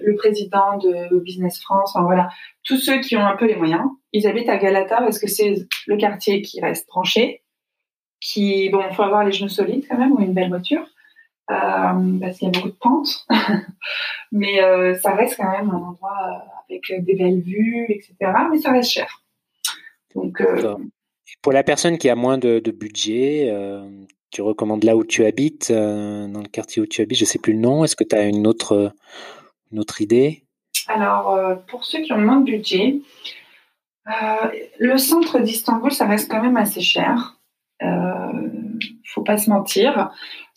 [0.00, 2.30] le président de Business France, enfin voilà,
[2.64, 5.54] tous ceux qui ont un peu les moyens, ils habitent à Galata parce que c'est
[5.86, 7.42] le quartier qui reste tranché,
[8.20, 10.86] qui, bon, faut avoir les genoux solides quand même ou une belle voiture.
[11.46, 13.26] Parce qu'il y a beaucoup de pentes,
[14.32, 18.14] mais euh, ça reste quand même un endroit avec des belles vues, etc.
[18.50, 19.22] Mais ça reste cher.
[20.14, 20.76] Donc, euh,
[21.42, 23.88] pour la personne qui a moins de, de budget, euh,
[24.30, 27.38] tu recommandes là où tu habites, euh, dans le quartier où tu habites, je sais
[27.38, 27.84] plus le nom.
[27.84, 28.92] Est-ce que tu as une autre,
[29.72, 30.44] une autre idée?
[30.86, 33.00] Alors, euh, pour ceux qui ont moins de budget,
[34.78, 37.38] le centre d'Istanbul, ça reste quand même assez cher.
[37.82, 38.48] Euh,
[39.04, 40.10] faut pas se mentir.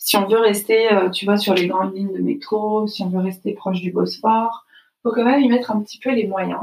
[0.04, 3.20] Si on veut rester, tu vois, sur les grandes lignes de métro, si on veut
[3.20, 4.66] rester proche du Bosphore,
[5.02, 6.60] faut quand même y mettre un petit peu les moyens.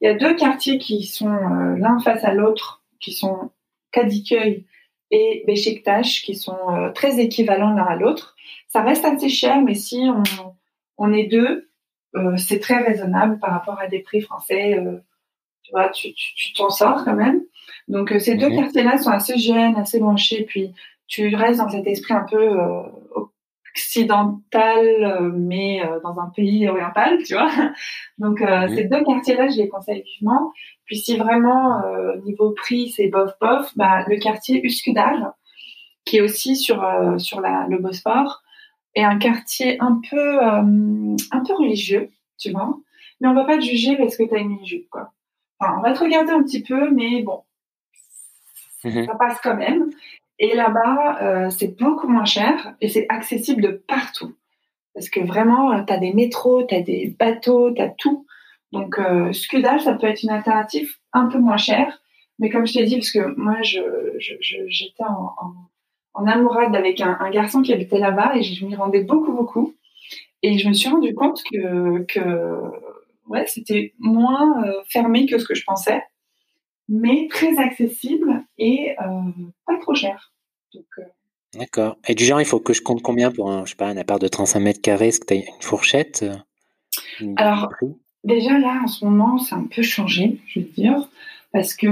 [0.00, 3.50] Il y a deux quartiers qui sont euh, l'un face à l'autre, qui sont
[3.92, 4.64] Kadıköy
[5.10, 8.34] et Beşiktaş, qui sont euh, très équivalents l'un à l'autre.
[8.68, 10.22] Ça reste assez cher, mais si on,
[10.98, 11.68] on est deux,
[12.16, 14.82] euh, c'est très raisonnable par rapport à des prix français.
[15.62, 16.12] tu vois, tu
[16.56, 17.42] t'en sors quand même.
[17.88, 18.56] Donc ces deux mhm.
[18.56, 20.72] quartiers-là sont assez jeunes, assez branchés, puis
[21.12, 22.48] tu restes dans cet esprit un peu
[23.74, 27.50] occidental, euh, mais euh, dans un pays oriental, tu vois.
[28.18, 30.52] Donc euh, ces deux quartiers-là, je les conseille vivement.
[30.84, 31.80] Puis si vraiment
[32.24, 35.34] niveau prix c'est bof bof, bah le quartier Uskudar,
[36.04, 36.84] qui est aussi sur
[37.18, 38.42] sur la, le Bosphore,
[38.94, 42.76] est un quartier un peu un peu religieux, tu vois.
[43.20, 45.12] Mais on va pas te juger parce que tu as une jupe, quoi.
[45.58, 47.42] Enfin, on va te regarder un petit peu, mais bon,
[48.84, 49.06] mhm.
[49.06, 49.90] ça passe quand même.
[50.42, 54.34] Et là-bas, euh, c'est beaucoup moins cher et c'est accessible de partout.
[54.92, 58.26] Parce que vraiment, euh, tu as des métros, tu as des bateaux, tu as tout.
[58.72, 62.02] Donc, euh, ça peut être une alternative un peu moins chère.
[62.40, 65.32] Mais comme je t'ai dit, parce que moi, j'étais en,
[66.14, 69.74] en, amourade avec un, garçon qui habitait là-bas et je m'y rendais beaucoup, beaucoup.
[70.42, 72.20] Et je me suis rendu compte que, que
[73.28, 76.02] ouais, c'était moins euh, fermé que ce que je pensais.
[76.88, 78.94] Mais très accessible et
[79.66, 80.32] pas trop cher.
[81.54, 81.98] D'accord.
[82.08, 83.96] Et du genre, il faut que je compte combien pour un, je sais pas, un
[83.96, 85.08] appart de 35 mètres carrés?
[85.08, 86.24] Est-ce que tu as une fourchette
[87.36, 87.68] Alors,
[88.24, 91.08] déjà là, en ce moment, c'est un peu changé, je veux dire,
[91.52, 91.88] parce que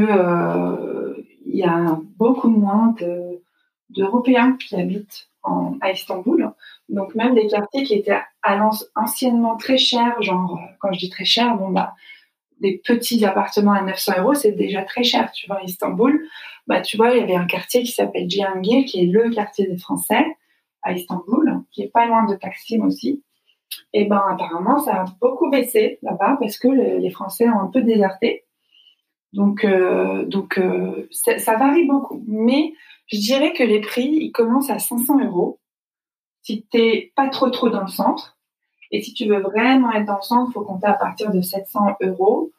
[1.47, 2.95] il y a beaucoup moins
[3.91, 6.53] d'Européens qui habitent en, à Istanbul.
[6.88, 8.20] Donc même des quartiers qui étaient
[8.97, 11.95] anciennement très chers, genre quand je dis très cher, bon bah
[12.61, 15.33] des petits appartements à 900 euros, c'est déjà très cher.
[15.33, 16.27] Tu vois, à Istanbul,
[16.67, 19.67] bah tu vois, il y avait un quartier qui s'appelle Cihangir, qui est le quartier
[19.67, 20.25] des Français
[20.83, 23.23] à Istanbul, qui est pas loin de Taksim aussi.
[23.93, 27.83] Et ben apparemment, ça a beaucoup baissé là-bas parce que les Français ont un peu
[27.83, 28.45] déserté.
[29.33, 32.23] Donc, euh, donc euh, ça, varie beaucoup.
[32.27, 32.73] Mais
[33.07, 35.61] je dirais que les prix, ils commencent à 500 euros
[36.43, 38.39] si t'es pas trop trop dans le centre.
[38.91, 41.41] Et si tu veux vraiment être dans le centre, il faut compter à partir de
[41.41, 42.51] 700 euros.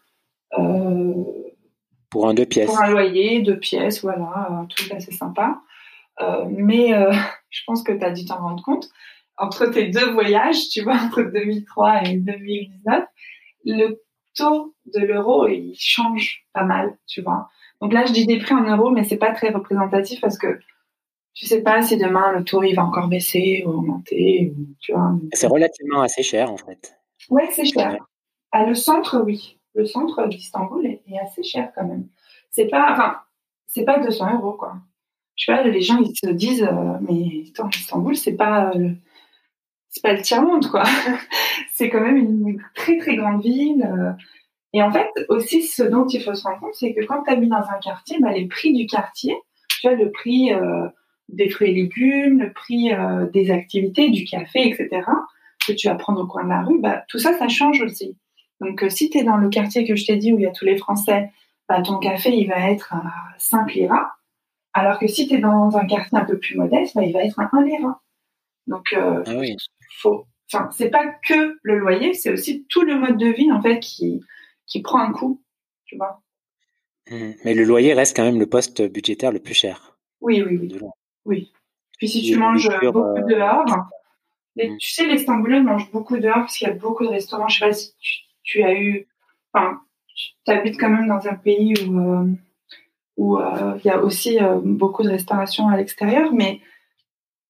[0.57, 1.13] Euh,
[2.09, 2.67] pour un deux pièces.
[2.67, 5.61] Pour un loyer, deux pièces, voilà, un truc assez sympa.
[6.21, 7.11] Euh, mais euh,
[7.49, 8.89] je pense que tu as dû t'en rendre compte.
[9.37, 13.05] Entre tes deux voyages, tu vois, entre 2003 et 2019,
[13.65, 14.01] le
[14.35, 17.49] taux de l'euro, il change pas mal, tu vois.
[17.81, 20.59] Donc là, je dis des prix en euros, mais c'est pas très représentatif parce que
[21.33, 25.13] tu sais pas si demain le taux il va encore baisser ou augmenter, tu vois.
[25.33, 26.95] C'est relativement assez cher en fait.
[27.29, 27.97] Ouais, c'est cher.
[28.51, 29.57] À le centre, oui.
[29.73, 32.07] Le centre d'Istanbul est, assez cher quand même.
[32.49, 33.15] C'est pas, enfin,
[33.67, 34.75] c'est pas 200 euros quoi.
[35.37, 38.89] Je sais pas, les gens ils se disent, euh, mais attends, Istanbul c'est pas, euh,
[39.87, 40.83] c'est pas le tiers monde quoi.
[41.73, 43.83] c'est quand même une très très grande ville.
[43.83, 44.11] Euh,
[44.73, 47.31] et en fait, aussi, ce dont il faut se rendre compte, c'est que quand tu
[47.31, 49.35] habites dans un quartier, bah, les prix du quartier,
[49.81, 50.51] tu as le prix
[51.31, 55.01] des fruits et légumes, le prix euh, des activités, du café, etc.,
[55.65, 58.17] que tu vas prendre au coin de la rue, bah, tout ça, ça change aussi.
[58.59, 60.47] Donc, euh, si tu es dans le quartier que je t'ai dit où il y
[60.47, 61.29] a tous les Français,
[61.69, 63.03] bah, ton café, il va être à
[63.37, 64.11] 5 liras,
[64.73, 67.23] alors que si tu es dans un quartier un peu plus modeste, bah, il va
[67.23, 68.01] être à 1 lira.
[68.67, 69.55] Donc, ah oui.
[69.97, 73.61] faut, enfin, c'est pas que le loyer, c'est aussi tout le mode de vie, en
[73.61, 74.21] fait, qui,
[74.67, 75.41] qui prend un coup,
[75.85, 76.21] tu vois.
[77.09, 77.31] Mmh.
[77.43, 79.97] Mais le loyer reste quand même le poste budgétaire le plus cher.
[80.21, 80.79] Oui, oui, oui.
[81.25, 81.51] Oui.
[81.97, 83.65] Puis si tu manges beaucoup euh, dehors,
[84.55, 84.77] mmh.
[84.77, 87.47] tu sais, les Istanbulais mangent beaucoup dehors parce qu'il y a beaucoup de restaurants.
[87.47, 87.93] Je sais pas si
[88.43, 89.07] tu, as eu,
[89.53, 89.79] enfin,
[90.45, 92.25] tu habites quand même dans un pays où euh,
[93.17, 96.61] où euh, il y a aussi beaucoup de restauration à l'extérieur, mais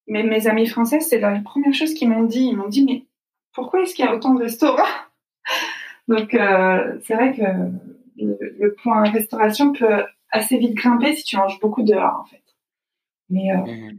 [0.06, 2.44] mais mes amis français, c'est la première chose qu'ils m'ont dit.
[2.44, 3.06] Ils m'ont dit, mais
[3.54, 4.82] pourquoi est-ce qu'il y a autant de restaurants
[6.08, 7.42] donc, c'est vrai que
[8.16, 12.41] le, point restauration peut assez vite grimper si tu manges beaucoup dehors, en fait.
[13.32, 13.98] Mais, euh, mmh.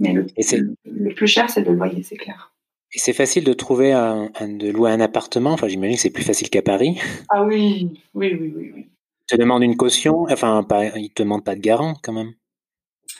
[0.00, 0.26] mais le,
[0.84, 2.52] le, plus cher, c'est le loyer, c'est clair.
[2.92, 5.52] Et c'est facile de trouver un, de louer un appartement?
[5.52, 6.98] Enfin, j'imagine que c'est plus facile qu'à Paris.
[7.28, 8.88] Ah oui, oui, oui, oui, oui.
[9.28, 10.22] Te demande une caution?
[10.28, 12.32] Enfin, pas, il te demande pas de garant quand même.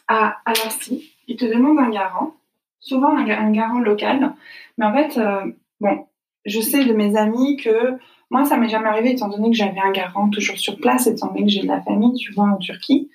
[0.09, 2.35] Ah, alors si, il te demande un garant.
[2.81, 4.35] Souvent un, garant local.
[4.79, 6.07] Mais en fait, euh, bon,
[6.47, 7.99] je sais de mes amis que
[8.31, 11.27] moi, ça m'est jamais arrivé étant donné que j'avais un garant toujours sur place, étant
[11.27, 13.11] donné que j'ai de la famille, tu vois, en Turquie,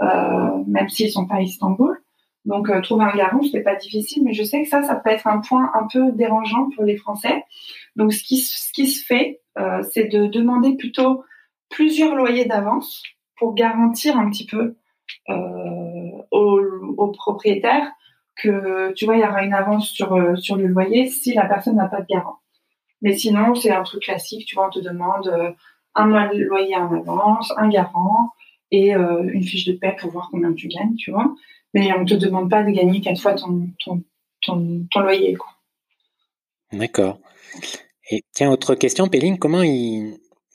[0.00, 2.00] même s'ils sont pas à Istanbul.
[2.44, 5.10] Donc, euh, trouver un garant, n'est pas difficile, mais je sais que ça, ça peut
[5.10, 7.42] être un point un peu dérangeant pour les Français.
[7.96, 11.24] Donc, ce qui, ce qui se fait, euh, c'est de demander plutôt
[11.70, 13.02] plusieurs loyers d'avance
[13.38, 14.76] pour garantir un petit peu
[15.28, 16.58] aux,
[16.96, 17.90] aux, propriétaires
[18.36, 21.76] que, tu vois, il y aura une avance sur, sur le loyer si la personne
[21.76, 22.38] n'a pas de garant.
[23.02, 24.46] Mais sinon, c'est un truc classique.
[24.46, 25.52] Tu vois, on te demande euh,
[25.94, 28.30] un mois de loyer en avance, un garant
[28.74, 31.34] et euh, une fiche de paie pour voir combien tu gagnes, tu vois.
[31.72, 34.02] Mais on ne te demande pas de gagner quatre fois ton, ton,
[34.42, 35.50] ton, loyer, quoi.
[36.72, 37.20] D'accord.
[38.10, 39.62] Et tiens, autre question, Péline, comment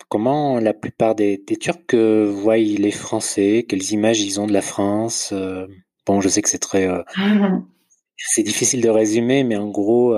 [0.09, 3.65] comment la plupart des, Turcs euh, voient les Français?
[3.67, 5.33] Quelles images ils ont de la France?
[6.05, 6.87] Bon, je sais que c'est très,
[8.17, 10.15] c'est difficile de résumer, mais en gros,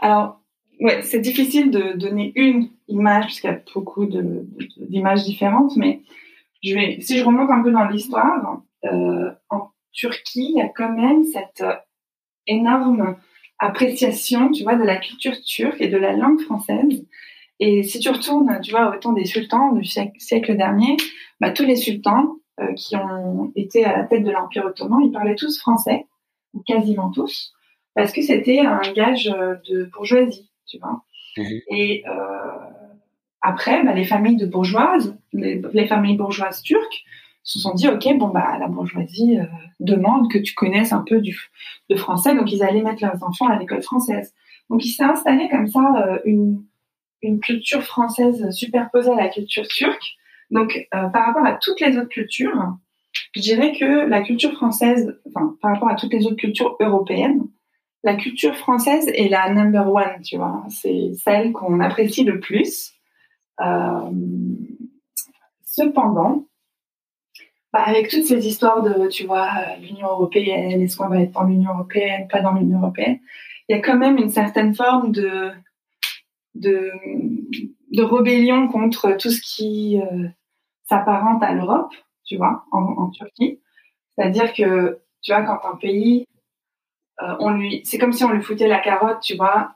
[0.00, 0.40] alors,
[0.80, 6.02] ouais, c'est difficile de donner une image parce qu'il y a beaucoup d'images différentes, mais
[6.62, 10.68] je vais, si je remonte un peu dans l'histoire, euh, en Turquie, il y a
[10.68, 11.64] quand même cette
[12.46, 13.16] énorme
[13.58, 17.06] appréciation, tu vois, de la culture turque et de la langue française.
[17.58, 20.96] Et si tu retournes, tu vois, au temps des sultans du siècle, dernier,
[21.40, 25.12] bah, tous les sultans euh, qui ont été à la tête de l'Empire ottoman, ils
[25.12, 26.06] parlaient tous français,
[26.54, 27.52] ou quasiment tous
[27.94, 31.02] parce que c'était un gage euh, de bourgeoisie, tu vois.
[31.36, 31.60] Mhm.
[31.68, 32.79] Et euh,
[33.42, 37.04] après, bah, les familles bourgeoises, les, familles bourgeoises turques,
[37.42, 39.44] se sont dit ok bon bah la bourgeoisie euh,
[39.80, 41.50] demande que tu connaisses un peu du
[41.88, 44.34] de français donc ils allaient mettre leurs enfants à l'école française
[44.68, 46.62] donc il s'est installé comme ça une
[47.22, 50.16] une culture française superposée à la culture turque
[50.50, 52.76] Donc, par rapport à toutes les autres cultures,
[53.34, 57.42] je dirais que la culture française, enfin, par rapport à toutes les autres cultures européennes,
[58.02, 60.64] la culture française est la number one, tu vois.
[60.70, 62.94] C'est celle qu'on apprécie le plus.
[63.60, 64.10] Euh,
[65.64, 66.46] cependant,
[67.72, 69.50] bah, avec toutes ces histoires de, tu vois,
[69.80, 73.20] l'Union européenne, est-ce qu'on va être dans l'Union européenne, pas dans l'Union européenne,
[73.68, 75.50] il y a quand même une certaine forme de,
[76.54, 76.90] de,
[77.92, 80.28] de rébellion contre tout ce qui euh,
[80.88, 81.92] s'apparente à l'Europe
[82.30, 83.60] tu vois, en, Turquie.
[84.14, 86.28] C'est-à-dire que, tu vois, quand un pays,
[87.22, 89.74] euh, on lui, c'est comme si on lui foutait la carotte, tu vois,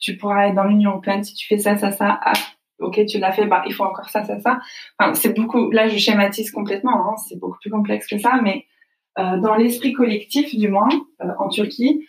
[0.00, 2.20] tu, pourras être dans l'Union européenne si tu fais ça, ça, ça.
[2.22, 2.32] Ah,
[2.80, 4.60] ok, tu l'as fait, bah, il faut encore ça, ça, ça.
[4.98, 8.64] Enfin, c'est beaucoup, là, je schématise complètement, hein, c'est beaucoup plus complexe que ça, mais
[9.18, 10.88] euh, dans l'esprit collectif, du moins,
[11.22, 12.06] euh, en Turquie,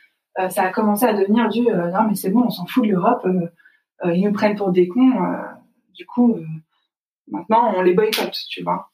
[0.49, 3.27] ça a commencé à devenir du non, mais c'est bon, on s'en fout de l'Europe,
[4.05, 5.11] ils nous prennent pour des cons,
[5.93, 6.39] du coup,
[7.29, 8.91] maintenant, on les boycotte, tu vois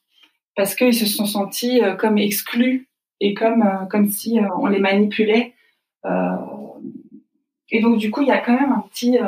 [0.58, 2.88] parce qu'ils se sont sentis euh, comme exclus
[3.20, 5.54] et comme, euh, comme si euh, on les manipulait.
[7.70, 9.18] et donc, du coup, il y a quand même un petit.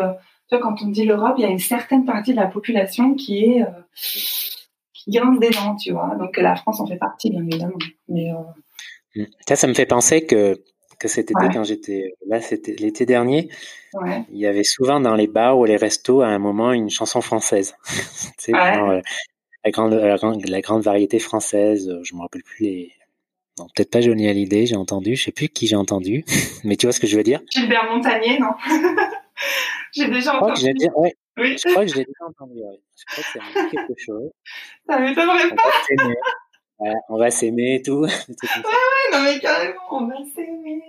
[0.51, 3.15] Tu vois, quand on dit l'Europe, il y a une certaine partie de la population
[3.15, 3.65] qui est.
[4.93, 6.15] qui grince des dents, tu vois.
[6.19, 7.79] Donc, la France en fait partie, bien évidemment.
[8.09, 8.33] Mais.
[9.15, 9.25] Mmh.
[9.49, 10.63] Ça, ça me fait penser que
[11.01, 13.49] que cet été, quand j'étais là, c'était l'été dernier,
[14.31, 17.23] il y avait souvent dans les bars ou les restos à un moment une chanson
[17.23, 17.75] française.
[18.39, 21.89] tu sais, la grande, la grande, variété française.
[21.89, 22.93] Euh, je me rappelle plus les.
[23.59, 25.17] Non, peut-être pas Johnny Hallyday, j'ai entendu.
[25.17, 26.25] Je sais plus qui j'ai entendu,
[26.65, 27.41] mais tu vois ce que je veux dire?
[27.51, 28.53] Gilbert Montagnier, non?
[29.95, 30.61] J'ai déjà entendu.
[30.61, 31.57] Je crois, que oui.
[31.59, 32.61] je crois que je l'ai déjà entendu.
[32.61, 32.81] Ouais.
[32.97, 34.31] Je crois que ça me quelque chose.
[34.89, 36.93] Ça m'étonnerait pas.
[37.09, 38.01] on va s'aimer et tout.
[38.03, 40.83] ouais, ouais, non mais carrément, on va s'aimer.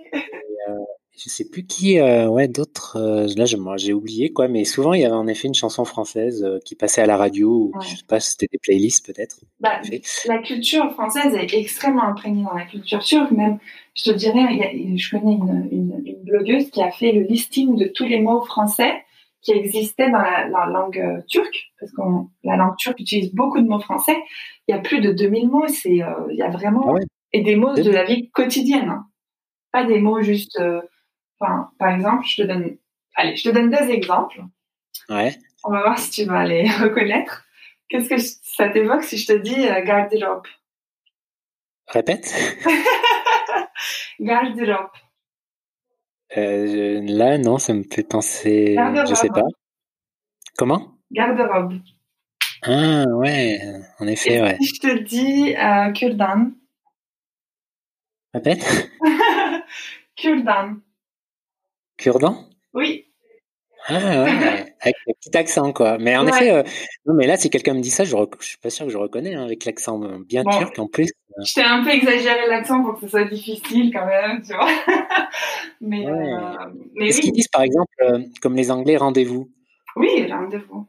[0.68, 0.78] Euh,
[1.18, 2.96] je sais plus qui, euh, ouais, d'autres.
[2.96, 6.42] Euh, là, j'ai oublié quoi, mais souvent il y avait en effet une chanson française
[6.42, 7.70] euh, qui passait à la radio.
[7.74, 9.40] Ou, Je sais pas, c'était des playlists peut-être.
[9.60, 9.80] Bah,
[10.26, 13.30] la culture française est extrêmement imprégnée dans la culture turque.
[13.30, 13.58] Même,
[13.94, 17.90] je te dirais, je connais une, une, une, blogueuse qui a fait le listing de
[17.94, 19.04] tous les mots français
[19.42, 22.00] qui existaient dans la, la langue turque, parce que
[22.44, 24.16] la langue turque utilise beaucoup de mots français.
[24.66, 25.66] Il y a plus de 2000 mots.
[25.66, 27.00] C'est, il y a vraiment ah
[27.34, 29.06] et des mots de la vie quotidienne, hein.
[29.72, 30.60] pas des mots juste
[31.78, 32.76] par exemple, je te donne,
[33.14, 34.42] allez, je te donne deux exemples.
[35.08, 35.36] Ouais.
[35.64, 37.44] On va voir si tu vas les reconnaître.
[37.88, 40.46] Qu'est-ce que ça t'évoque si je te dis euh, garde-robe
[41.88, 42.34] Répète.
[44.20, 44.90] garde-robe.
[46.38, 48.76] Euh, là, non, ça me fait penser.
[49.08, 49.42] Je sais pas.
[50.56, 50.96] Comment?
[51.10, 51.74] Garde-robe.
[52.62, 53.60] Ah, ouais,
[53.98, 54.56] en effet, ouais.
[54.60, 56.52] Si je te dis euh, Kurdan.
[58.32, 58.90] Répète.
[60.16, 60.80] Kurdan.
[62.74, 63.06] Oui.
[63.88, 64.00] Ah ouais,
[64.80, 65.98] avec un petit accent quoi.
[65.98, 66.62] Mais en effet, euh,
[67.06, 68.98] non mais là si quelqu'un me dit ça, je, ne suis pas sûr que je
[68.98, 71.08] reconnais hein, avec l'accent bien turc en plus.
[71.38, 71.42] Euh.
[71.44, 74.68] Je t'ai un peu exagéré l'accent pour que ce soit difficile quand même, tu vois.
[75.80, 77.90] mais, euh, mais Est-ce qu'ils disent par exemple
[78.40, 79.50] comme les Anglais rendez-vous?
[79.96, 80.86] Oui, rendez-vous.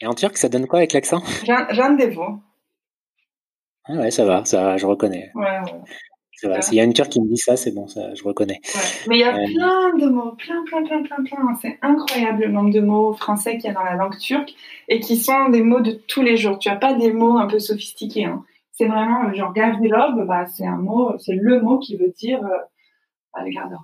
[0.00, 1.22] Et en turc, ça donne quoi avec l'accent?
[1.46, 2.40] Rendez-vous.
[3.84, 5.30] Ah ouais, ça va, ça, je reconnais.
[5.34, 5.80] Ouais, ouais.
[6.60, 8.60] S'il y a une turque qui me dit ça, c'est bon, ça, je reconnais.
[9.08, 11.54] Mais il y a euh, plein de mots, plein, plein, plein, plein, plein.
[11.60, 14.54] C'est incroyable le nombre de mots français qu'il y a dans la langue turque
[14.88, 16.58] et qui sont des mots de tous les jours.
[16.58, 18.26] Tu n'as pas des mots un peu sophistiqués.
[18.26, 18.44] Hein.
[18.72, 22.58] C'est vraiment, genre, garde-robe, bah, c'est un mot, c'est le mot qui veut dire euh,
[23.34, 23.82] bah, le garde-robe.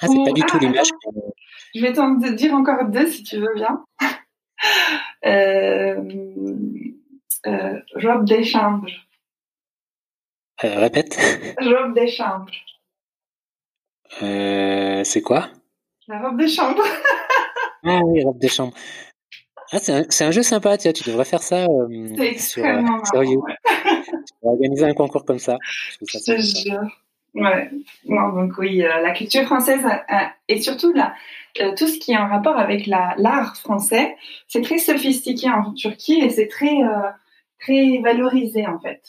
[0.00, 0.88] Ah, c'est pas du tout ah, l'image.
[1.76, 3.84] Je vais t'en dire encore deux si tu veux bien.
[5.26, 6.02] euh,
[7.46, 9.06] euh, robe d'échange.
[10.64, 11.18] Euh, répète.
[11.60, 12.50] Robe des chambres.
[14.22, 15.48] Euh, c'est quoi?
[16.06, 16.84] La robe des chambres.
[17.84, 18.74] ah oui, robe des chambres.
[19.72, 23.42] Ah, c'est un, jeu sympa, tu devrais faire ça euh, c'est extrêmement sur, sur
[24.42, 25.56] organiser un concours comme ça.
[26.06, 26.82] Je, te jure.
[27.34, 27.70] Ouais.
[28.04, 29.82] donc oui, la culture française
[30.48, 31.14] et surtout là,
[31.78, 34.14] tout ce qui est en rapport avec l'art français,
[34.46, 36.76] c'est très sophistiqué en Turquie et c'est très
[37.62, 39.00] très en fait.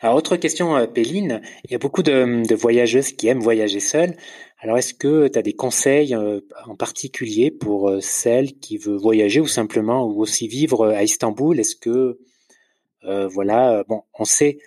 [0.00, 1.40] Alors, autre question, euh, Péline.
[1.64, 4.16] Il y a beaucoup de, voyageuses qui aiment voyager seules.
[4.58, 8.98] Alors, est-ce que tu as des conseils euh, en particulier pour euh, celles qui veulent
[8.98, 11.58] voyager ou simplement ou aussi vivre à Istanbul?
[11.58, 12.18] Est-ce que,
[13.04, 14.58] voilà, bon, on sait,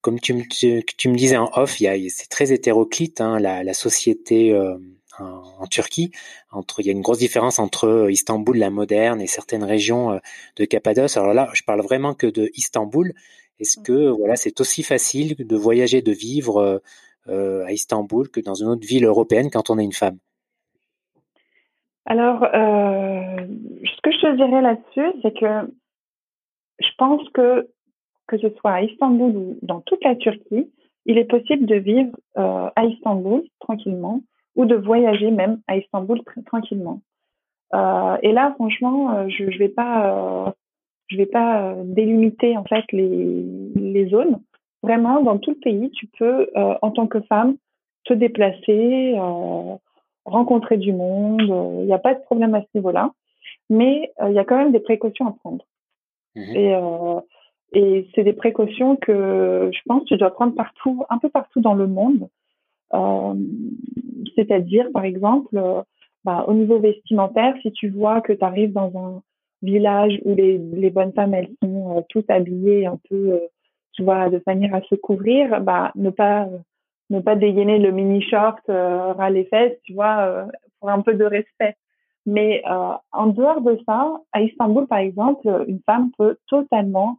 [0.00, 4.52] comme tu, me disais en off, c'est très hétéroclite, hein, la, société
[5.20, 6.12] en, Turquie.
[6.50, 10.20] Entre, il y a une grosse différence entre Istanbul, la moderne, et certaines régions
[10.56, 11.16] de Cappadoce.
[11.16, 13.12] Alors là, je parle vraiment que de Istanbul.
[13.60, 16.78] Est-ce que voilà, c'est aussi facile de voyager, de vivre euh,
[17.28, 20.18] euh, à Istanbul que dans une autre ville européenne quand on est une femme?
[22.06, 23.46] Alors, euh,
[23.84, 25.70] ce que je te dirais là-dessus, c'est que
[26.78, 27.68] je pense que
[28.28, 30.70] que ce soit à Istanbul ou dans toute la Turquie,
[31.06, 34.20] il est possible de vivre euh, à Istanbul tranquillement
[34.58, 37.00] ou de voyager même à Istanbul tranquillement.
[37.74, 40.54] Euh, et là, franchement, euh, je, je vais pas,
[41.06, 43.44] je vais pas délimiter en fait les,
[43.76, 44.40] les zones.
[44.82, 47.56] Vraiment, dans tout le pays, tu peux, en tant que femme,
[48.04, 49.16] te déplacer,
[50.24, 51.42] rencontrer du monde.
[51.80, 53.10] Il n'y a pas de problème à ce niveau-là,
[53.70, 55.64] mais il y a quand même des précautions à prendre.
[56.36, 56.74] Mmh et
[57.72, 61.60] et c'est des précautions que je pense que tu dois prendre partout, un peu partout
[61.60, 62.28] dans le monde.
[62.94, 63.34] Euh,
[64.36, 65.82] C'est-à-dire, par exemple, euh,
[66.24, 69.22] bah, au niveau vestimentaire, si tu vois que tu arrives dans un
[69.62, 73.38] village où les, les bonnes femmes, elles sont euh, toutes habillées un peu, euh,
[73.92, 76.48] tu vois, de manière à se couvrir, bah, ne pas
[77.10, 80.46] ne pas dégainer le mini short ras les fesses, tu vois,
[80.78, 81.74] pour un peu de respect.
[82.26, 87.16] Mais en dehors de ça, à Istanbul, par exemple, une femme peut totalement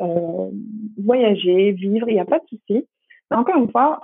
[0.00, 0.50] euh,
[0.98, 2.86] voyager, vivre, il n'y a pas de souci.
[3.30, 4.00] Encore une fois,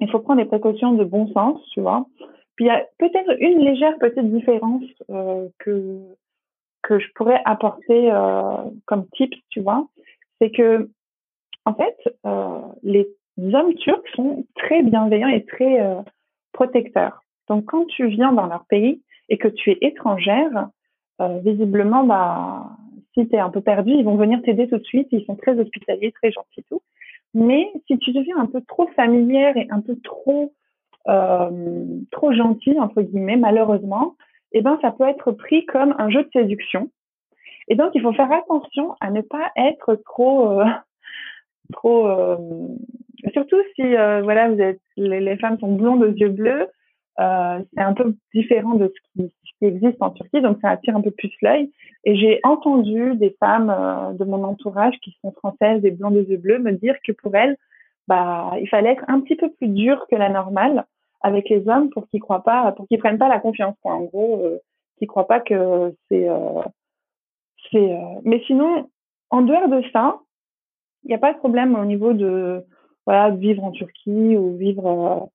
[0.00, 2.06] il faut prendre des précautions de bon sens, tu vois.
[2.56, 5.98] Puis il y a peut-être une légère petite différence euh, que
[6.82, 9.86] que je pourrais apporter euh, comme tips, tu vois,
[10.40, 10.88] c'est que
[11.64, 13.06] en fait, euh, les
[13.52, 16.00] hommes turcs sont très bienveillants et très euh,
[16.52, 17.24] protecteurs.
[17.48, 20.70] Donc quand tu viens dans leur pays et que tu es étrangère,
[21.20, 22.70] euh, visiblement, bah,
[23.12, 25.08] si tu es un peu perdu, ils vont venir t'aider tout de suite.
[25.12, 26.80] Ils sont très hospitaliers, très gentils, tout.
[27.34, 30.52] Mais si tu deviens un peu trop familière et un peu trop
[31.08, 34.16] euh, trop gentil entre guillemets, malheureusement,
[34.52, 36.90] eh ben ça peut être pris comme un jeu de séduction.
[37.68, 40.64] Et donc il faut faire attention à ne pas être trop euh,
[41.72, 42.36] trop euh,
[43.32, 46.68] surtout si voilà vous êtes les, les, femmes sont blondes aux yeux bleus
[47.18, 51.00] c'est un peu différent de ce qui, qui, existe en Turquie, donc ça attire un
[51.00, 51.70] peu plus l'œil.
[52.04, 56.24] Et j'ai entendu des femmes euh, de mon entourage qui sont françaises et blancs des
[56.24, 57.56] yeux bleus me dire que pour elles,
[58.06, 60.86] bah, il fallait être un petit peu plus dur que la normale
[61.20, 63.76] avec les hommes pour qu'ils croient pas, pour qu'ils prennent pas la confiance.
[63.82, 63.94] Quoi.
[63.94, 64.58] En gros, euh,
[64.98, 66.62] qu'ils croient pas que c'est, euh,
[67.70, 67.92] c'est.
[67.92, 68.88] Euh, mais sinon,
[69.30, 70.20] en dehors de ça,
[71.04, 72.64] il n'y a pas de problème au niveau de
[73.06, 75.30] voilà vivre en Turquie ou vivre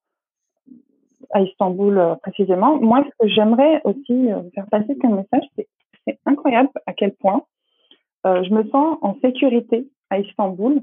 [1.32, 2.78] à Istanbul euh, précisément.
[2.80, 5.48] Moi, ce que j'aimerais aussi euh, faire passer comme message,
[6.06, 7.44] c'est incroyable à quel point
[8.26, 10.82] euh, je me sens en sécurité à Istanbul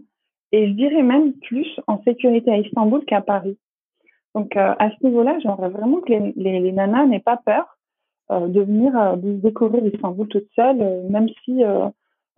[0.53, 3.59] et je dirais même plus en sécurité à Istanbul qu'à Paris.
[4.35, 7.79] Donc à ce niveau-là, j'aimerais vraiment que les, nanas n'aient pas peur
[8.31, 10.77] de venir découvrir Istanbul toute seule,
[11.11, 11.63] même si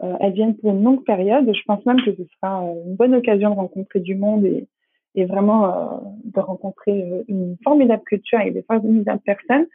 [0.00, 1.50] elles viennent pour une longue période.
[1.54, 4.66] Je pense même que ce sera une bonne occasion de rencontrer du monde et,
[5.14, 9.66] et vraiment euh, de rencontrer euh, une formidable culture avec des formidables personnes.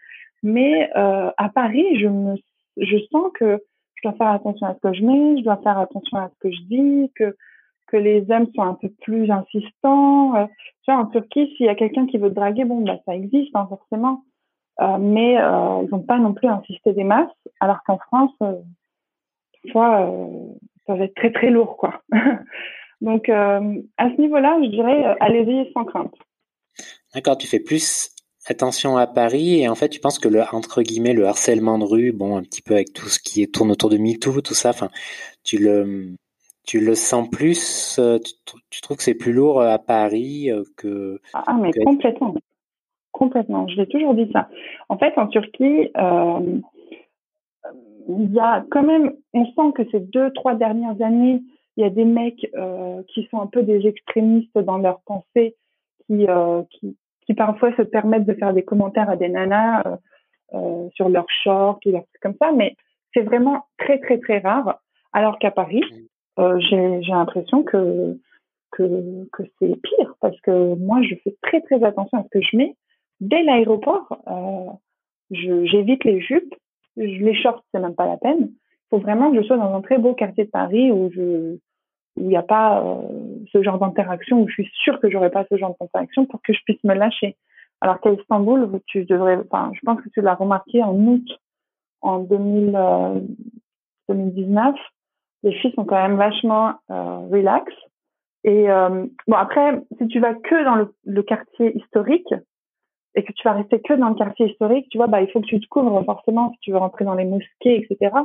[0.43, 2.35] Mais euh, à Paris, je me,
[2.77, 3.59] je sens que
[3.95, 6.39] je dois faire attention à ce que je mets, je dois faire attention à ce
[6.39, 7.35] que je dis, que
[7.87, 10.33] que les hommes sont un peu plus insistants.
[10.83, 13.55] Tu vois, en Turquie, s'il y a quelqu'un qui veut draguer, bon, bah ça existe
[13.55, 14.23] hein, forcément,
[14.81, 17.31] euh, mais euh, ils n'ont pas non plus insisté des masses,
[17.61, 18.33] alors qu'en France,
[19.63, 20.29] parfois,
[20.85, 22.01] ça va être très très lourd, quoi.
[23.01, 26.13] Donc, euh, à ce niveau-là, je dirais, euh, allez-y sans crainte.
[27.13, 28.09] D'accord, tu fais plus
[28.47, 31.83] attention à Paris et en fait, tu penses que le entre guillemets le harcèlement de
[31.83, 34.53] rue, bon, un petit peu avec tout ce qui est tourne autour de MeToo, tout
[34.53, 34.89] ça, enfin,
[35.43, 36.15] tu le
[36.65, 38.33] tu le sens plus, euh, tu,
[38.69, 41.83] tu trouves que c'est plus lourd à Paris que ah mais que...
[41.83, 42.35] complètement,
[43.11, 43.67] complètement.
[43.67, 44.49] Je l'ai toujours dit ça.
[44.89, 45.89] En fait, en Turquie.
[45.97, 46.59] Euh,
[48.09, 51.41] il y a quand même, on sent que ces deux, trois dernières années,
[51.77, 55.55] il y a des mecs euh, qui sont un peu des extrémistes dans leurs pensées,
[56.05, 59.83] qui, euh, qui, qui, parfois se permettent de faire des commentaires à des nanas
[60.53, 62.75] euh, sur leurs shorts ou leurs trucs comme ça, mais
[63.13, 64.79] c'est vraiment très très très rare.
[65.13, 65.83] Alors qu'à Paris,
[66.37, 68.19] j'ai l'impression que
[68.71, 72.41] que, que c'est pire parce que moi je fais très très attention à ce que
[72.41, 72.75] je mets
[73.21, 74.19] dès l'aéroport.
[75.31, 76.55] J'évite les jupes,
[76.95, 78.49] les shorts c'est même pas la peine.
[78.51, 81.57] Il faut vraiment que je sois dans un très beau quartier de Paris où je
[82.17, 83.01] où il n'y a pas euh,
[83.51, 86.53] ce genre d'interaction, où je suis sûre que j'aurais pas ce genre d'interaction pour que
[86.53, 87.35] je puisse me lâcher.
[87.81, 91.27] Alors qu'à Istanbul, tu devrais, enfin, je pense que tu l'as remarqué en août,
[92.01, 93.19] en 2000, euh,
[94.09, 94.75] 2019,
[95.43, 97.71] les filles sont quand même vachement euh, relax.
[98.43, 102.33] Et euh, bon, après, si tu vas que dans le, le, quartier historique
[103.15, 105.41] et que tu vas rester que dans le quartier historique, tu vois, bah, il faut
[105.41, 108.15] que tu te couvres forcément si tu veux rentrer dans les mosquées, etc.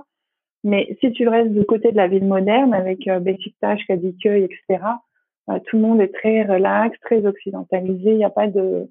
[0.64, 4.84] Mais si tu restes du côté de la ville moderne avec euh, Beşiktaş, Kadıköy, etc.,
[5.48, 8.10] euh, tout le monde est très relax, très occidentalisé.
[8.10, 8.88] Il n'y a pas de,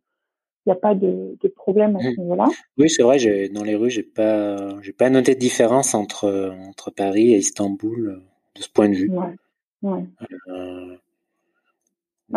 [0.66, 2.22] il n'y a pas de, de, problème à ce mmh.
[2.22, 2.48] niveau-là.
[2.78, 3.18] Oui, c'est vrai.
[3.54, 8.22] Dans les rues, j'ai pas, j'ai pas noté de différence entre entre Paris et Istanbul.
[8.56, 9.12] de ce point de vue.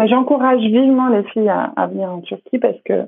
[0.07, 3.05] J'encourage vivement les filles à, venir en Turquie parce que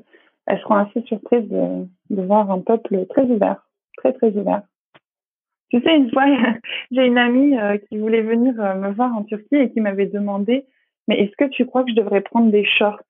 [0.46, 3.66] elles seront assez surprises de, de voir un peuple très ouvert,
[3.96, 4.62] très très ouvert.
[5.70, 6.24] Tu sais, une fois,
[6.90, 10.06] j'ai une amie euh, qui voulait venir euh, me voir en Turquie et qui m'avait
[10.06, 10.64] demandé,
[11.08, 13.02] mais est-ce que tu crois que je devrais prendre des shorts?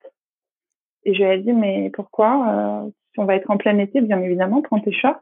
[1.05, 4.01] Et je lui ai dit, mais pourquoi euh, Si on va être en plein été,
[4.01, 5.21] bien évidemment, prends tes shorts.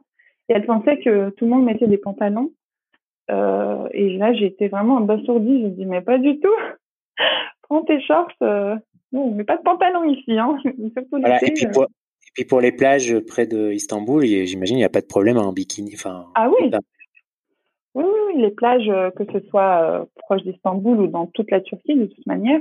[0.49, 2.51] Et elle pensait que tout le monde mettait des pantalons.
[3.29, 5.63] et là, j'étais vraiment abasourdie.
[5.63, 6.55] Je dis, mais pas du tout.
[7.63, 8.31] prends tes shorts.
[8.41, 8.79] non,
[9.11, 10.37] on met pas de pantalon ici.
[10.37, 10.57] Hein.
[10.63, 14.81] Surtout voilà, et puis pour, et puis pour les plages près de Istanbul, j'imagine il
[14.81, 15.91] n'y a pas de problème en bikini.
[15.95, 16.71] Enfin, ah oui.
[17.95, 21.61] Oui, oui, les plages, euh, que ce soit euh, proche d'Istanbul ou dans toute la
[21.61, 22.59] Turquie, de toute manière.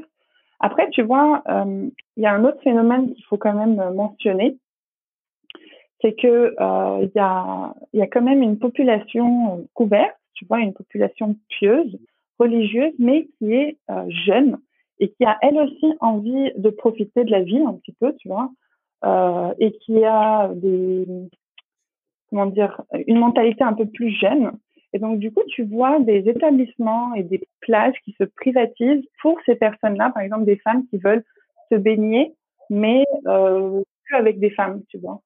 [0.60, 4.56] Après, tu vois, euh, il y a un autre phénomène qu'il faut quand même mentionner,
[6.00, 6.54] c'est que
[7.02, 11.98] il y a, y a quand même une population couverte, tu vois, une population pieuse,
[12.38, 13.78] religieuse, mais qui est
[14.26, 14.58] jeune
[15.00, 18.28] et qui a elle aussi envie de profiter de la vie un petit peu, tu
[18.28, 18.50] vois,
[19.58, 21.06] et qui a des
[22.30, 24.52] comment dire une mentalité un peu plus jeune
[24.94, 29.36] et donc, du coup, tu vois des établissements et des plages qui se privatisent pour
[29.44, 31.24] ces personnes-là, par exemple des femmes qui veulent
[31.70, 32.32] se baigner,
[32.70, 33.82] mais euh,
[34.12, 35.20] avec des femmes, tu vois.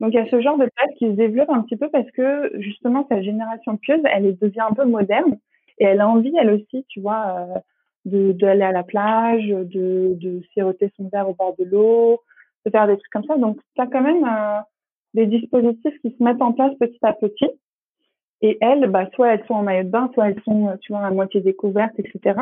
[0.00, 2.10] Donc, il y a ce genre de plage qui se développe un petit peu parce
[2.10, 5.38] que, justement, cette génération pieuse, elle devient un peu moderne
[5.78, 7.64] et elle a envie, elle aussi, tu vois,
[8.04, 12.20] euh, d'aller à la plage, de, de siroter son verre au bord de l'eau,
[12.66, 13.38] de faire des trucs comme ça.
[13.38, 14.60] Donc, tu as quand même euh,
[15.14, 17.48] des dispositifs qui se mettent en place petit à petit
[18.42, 20.92] et elles, bah, soit elles sont en maillot de bain, soit elles sont, euh, tu
[20.92, 22.40] vois, à moitié découvertes, etc.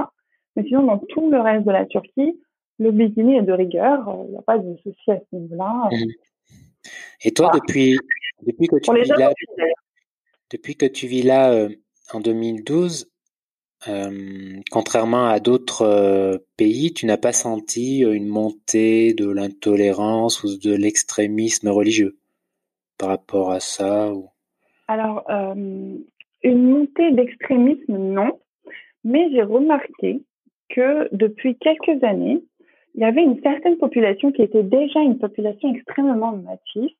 [0.57, 2.41] Mais sinon, dans tout le reste de la Turquie,
[2.79, 4.25] le bikini est de rigueur.
[4.27, 5.91] Il n'y a pas de souci à ce niveau-là.
[7.23, 7.97] Et toi, depuis,
[8.47, 9.33] depuis que tu vis là,
[10.51, 11.69] depuis que tu vis là euh,
[12.13, 13.11] en 2012,
[13.87, 20.75] euh, contrairement à d'autres pays, tu n'as pas senti une montée de l'intolérance ou de
[20.75, 22.19] l'extrémisme religieux
[22.99, 24.29] par rapport à ça ou...
[24.89, 25.97] Alors, euh,
[26.43, 28.39] une montée d'extrémisme, non.
[29.05, 30.23] Mais j'ai remarqué
[30.71, 32.43] que depuis quelques années,
[32.95, 36.91] il y avait une certaine population qui était déjà une population extrêmement native.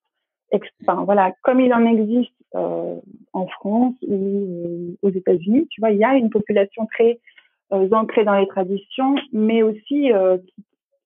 [0.83, 2.97] Enfin, voilà, comme il en existe euh,
[3.33, 7.19] en France ou euh, aux États-Unis, tu vois, il y a une population très
[7.71, 10.11] ancrée dans les traditions, mais aussi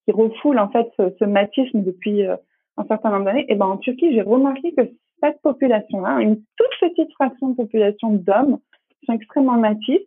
[0.05, 3.47] qui, refoule en fait ce, ce matisme depuis un certain nombre d'années.
[3.49, 4.83] Et ben en Turquie, j'ai remarqué que
[5.21, 8.59] cette population-là, une toute petite fraction de population d'hommes
[8.91, 10.07] qui sont extrêmement natifs,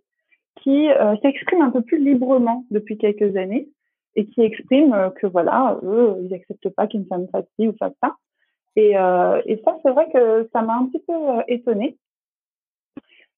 [0.62, 3.70] qui euh, s'expriment un peu plus librement depuis quelques années
[4.16, 7.74] et qui expriment euh, que voilà, eux, ils n'acceptent pas qu'une femme fasse ci ou
[7.78, 8.16] fasse ça.
[8.76, 11.14] Et, euh, et ça, c'est vrai que ça m'a un petit peu
[11.48, 11.98] étonnée.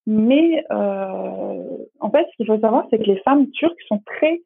[0.06, 4.42] Mais en fait, ce qu'il faut savoir, c'est que les femmes turques sont très,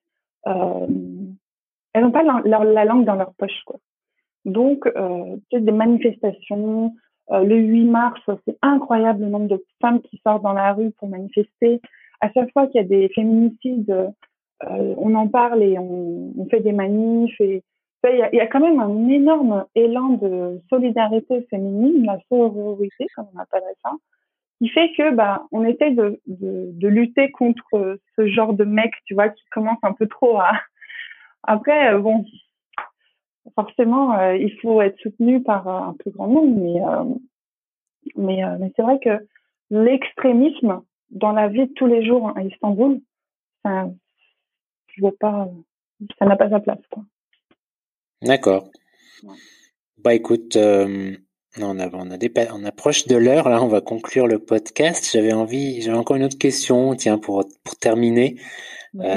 [0.46, 3.80] elles n'ont pas la, la, langue dans leur poche, quoi.
[4.48, 6.94] Donc, euh, des manifestations,
[7.32, 10.92] euh, le 8 mars, c'est incroyable le nombre de femmes qui sortent dans la rue
[10.92, 11.82] pour manifester.
[12.22, 14.12] À chaque fois qu'il y a des féminicides,
[14.64, 17.40] euh, on en parle et on, fait des manifs.
[17.42, 17.64] Et
[18.10, 23.28] il y, a, a, quand même un énorme élan de solidarité féminine, la sororité, comme
[23.36, 23.92] on appellerait ça,
[24.60, 29.14] qui fait que bah on essaie de, de, lutter contre ce genre de mec, tu
[29.14, 30.54] vois, qui commence un peu trop à.
[31.44, 32.26] Après, euh, bon,
[33.56, 37.16] forcément, euh, il faut être soutenu par un plus grand nombre, mais, euh,
[38.16, 39.26] mais, euh, mais c'est vrai que
[39.70, 43.00] l'extrémisme dans la vie de tous les jours à Istanbul,
[43.64, 43.90] ça,
[44.88, 45.50] je vois pas,
[46.20, 46.80] ça n'a pas sa place.
[48.22, 48.70] D'accord.
[49.98, 54.40] Bah écoute, on, a, on, a on approche de l'heure, là, on va conclure le
[54.40, 55.10] podcast.
[55.12, 58.38] J'avais envie, j'avais encore une autre question, tiens, pour, pour terminer,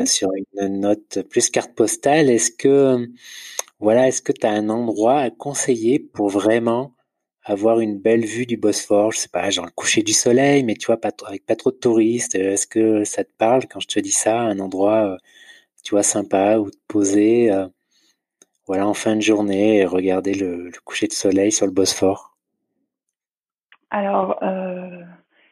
[0.04, 2.30] sur une note plus carte postale.
[2.30, 3.08] Est-ce que
[3.80, 6.94] voilà, est-ce que tu as un endroit à conseiller pour vraiment
[7.44, 9.12] avoir une belle vue du Bosphore?
[9.12, 11.70] Je sais pas, genre le coucher du soleil, mais tu vois, pas, avec pas trop
[11.70, 12.36] de touristes.
[12.36, 15.16] Euh, est-ce que ça te parle quand je te dis ça Un endroit, euh,
[15.82, 17.66] tu vois, sympa où te poser, euh,
[18.66, 22.36] voilà, en fin de journée et regarder le, coucher de soleil sur le Bosphore?
[23.92, 24.38] Alors,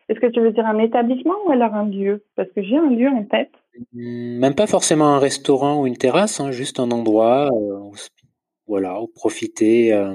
[0.08, 2.24] est-ce que tu veux dire un établissement ou alors un lieu?
[2.36, 3.50] Parce que j'ai un lieu en tête.
[3.94, 7.94] Mmh, même pas forcément un restaurant ou une terrasse, hein, juste un endroit où
[8.68, 10.14] voilà, profiter euh,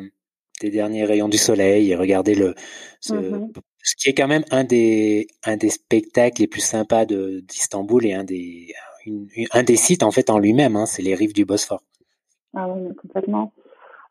[0.61, 2.53] des derniers rayons du soleil et regarder le
[3.01, 3.51] ce, mmh
[3.85, 8.05] ce, qui est quand même un des un des spectacles les plus sympas de d'Istanbul
[8.05, 8.73] et un des
[9.51, 11.81] un des sites en fait en lui-même, hein, c'est les rives du Bosphore.
[12.55, 13.51] Ah oui, complètement.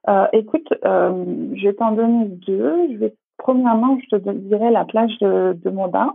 [0.08, 1.24] Euh, écoute, euh,
[1.54, 2.92] je vais t'en donner deux.
[2.92, 6.08] Je vais premièrement, je te dirais la plage de, de Moda.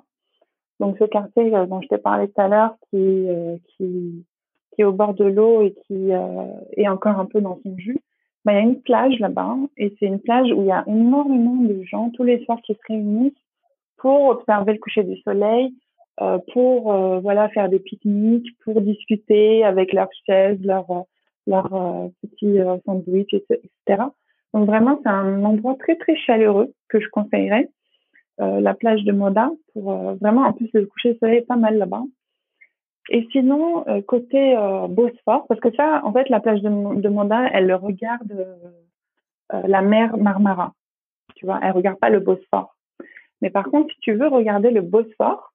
[0.79, 3.27] Donc ce quartier dont je t'ai parlé tout à l'heure, qui,
[3.69, 4.25] qui,
[4.73, 7.99] qui est au bord de l'eau et qui est encore un peu dans son jus,
[8.47, 11.57] bah, y a une plage là-bas et c'est une plage où il y a énormément
[11.57, 13.33] de gens tous les soirs qui se réunissent
[13.97, 15.73] pour observer le coucher du soleil,
[16.21, 21.03] euh, pour euh, voilà faire des pique-niques, pour discuter avec leurs chaises, leurs
[21.45, 24.03] leur, euh, petits sandwichs, etc.
[24.53, 27.69] Donc vraiment, c'est un endroit très très chaleureux que je conseillerais.
[28.39, 29.91] la plage de Moda pour
[30.21, 32.03] vraiment en plus le coucher du soleil est pas mal là-bas.
[33.09, 34.55] Et sinon côté
[34.89, 38.45] Bosphore, parce que ça, en fait, la plage de, de Moda, elle regarde
[39.51, 40.73] la mer Marmara.
[41.35, 42.75] Tu vois, elle regarde pas le Bosphore.
[43.41, 45.53] Mais par contre, si tu veux regarder le Bosphore,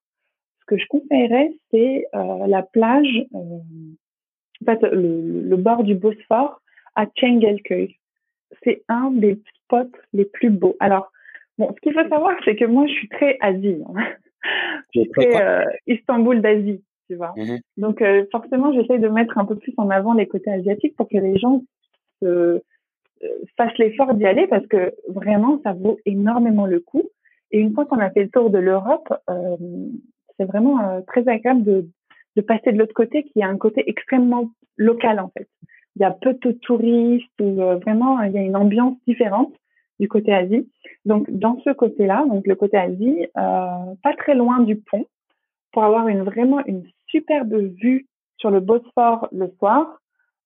[0.60, 3.58] ce que je conseillerais, c'est euh, la plage, euh,
[4.60, 6.60] en fait, le, bord du Bosphore
[6.94, 7.98] à Çengelköy.
[8.62, 10.76] C'est un des spots les plus beaux.
[10.78, 11.10] Alors,
[11.58, 13.82] bon, ce qu'il faut savoir, c'est que moi, je suis très Asie.
[13.94, 14.04] Hein.
[14.94, 16.82] Je suis très euh, Istanbul d'Asie,
[17.12, 17.34] tu vois.
[17.36, 17.60] Mm-hmm.
[17.76, 21.18] Donc, forcément, j'essaye de mettre un peu plus en avant les côtés asiatiques pour que
[21.18, 21.62] les gens
[22.22, 22.62] se,
[23.56, 27.02] fassent l'effort d'y aller parce que vraiment, ça vaut énormément le coup.
[27.50, 29.56] Et une fois qu'on a fait le tour de l'Europe, euh,
[30.36, 31.88] c'est vraiment euh, très agréable de,
[32.36, 35.48] de passer de l'autre côté, qui a un côté extrêmement local en fait.
[35.96, 39.52] Il y a peu de touristes, ou, euh, vraiment il y a une ambiance différente
[40.00, 40.68] du côté Asie.
[41.04, 45.06] Donc dans ce côté-là, donc le côté Asie, pas très loin du pont,
[45.72, 48.08] pour avoir une vraiment une superbe vue
[48.38, 50.00] sur le Bosphore le soir.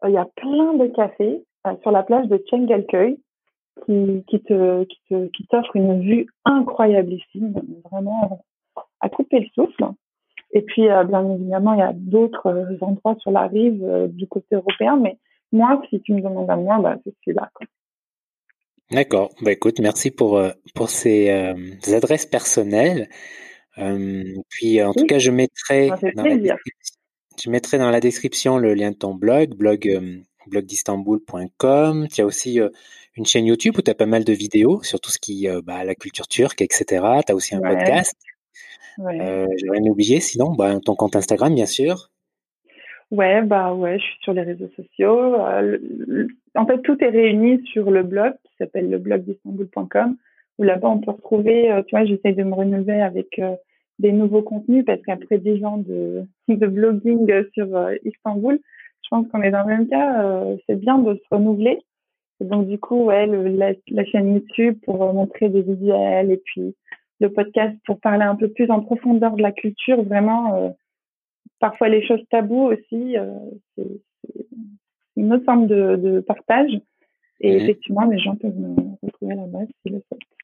[0.05, 1.43] il y a plein de cafés
[1.83, 3.19] sur la plage de Çengelköy
[3.85, 7.43] qui, qui te qui te qui t'offre une vue incroyable ici,
[7.91, 8.45] vraiment
[9.01, 9.85] à couper le souffle.
[10.53, 14.07] Et puis euh, bien évidemment, il y a d'autres euh, endroits sur la rive euh,
[14.07, 15.19] du côté européen, mais
[15.53, 17.51] moi, si tu me demandes à moi, bah, c'est celui-là.
[18.91, 19.31] D'accord.
[19.43, 20.41] Bah écoute, merci pour
[20.75, 21.29] pour ces,
[21.93, 23.09] adresses personnelles.
[24.49, 26.57] Puis en tout cas, je mettrai dans la
[27.39, 29.87] je mettrai dans la description le lien de ton blog, blog
[30.47, 32.09] blogdistanbul.com.
[32.09, 32.61] Tu as aussi
[33.17, 35.61] une chaîne YouTube où tu as pas mal de vidéos sur tout ce qui euh,
[35.65, 37.05] bah, la culture turque, etc.
[37.27, 38.15] Tu as aussi un podcast.
[38.99, 39.21] Ouais.
[39.21, 42.11] Euh, J'ai rien oublié, sinon, bah, ton compte Instagram, bien sûr.
[43.11, 45.37] Ouais, bah ouais, je suis sur les réseaux sociaux.
[45.41, 49.25] Euh, en fait, tout est réuni sur le blog qui s'appelle le blog
[50.59, 53.41] où là-bas on peut retrouver, tu vois, j'essaie de me renouveler avec
[53.99, 57.67] des nouveaux contenus parce qu'après 10 ans de, de blogging sur
[58.05, 58.59] Istanbul,
[59.03, 61.79] je pense qu'on est dans le même cas, c'est bien de se renouveler
[62.41, 66.75] donc du coup, ouais, la, chaîne YouTube pour montrer des visuels et puis
[67.21, 70.55] le podcast pour parler un peu plus en profondeur de la culture, vraiment.
[70.55, 70.71] Euh,
[71.61, 73.33] parfois les choses taboues aussi, euh,
[73.75, 73.89] c'est
[75.17, 76.73] une autre forme de, de partage.
[77.41, 77.61] Et mhm.
[77.63, 80.36] effectivement, les gens peuvent me retrouver là-bas s'ils le souhaitent.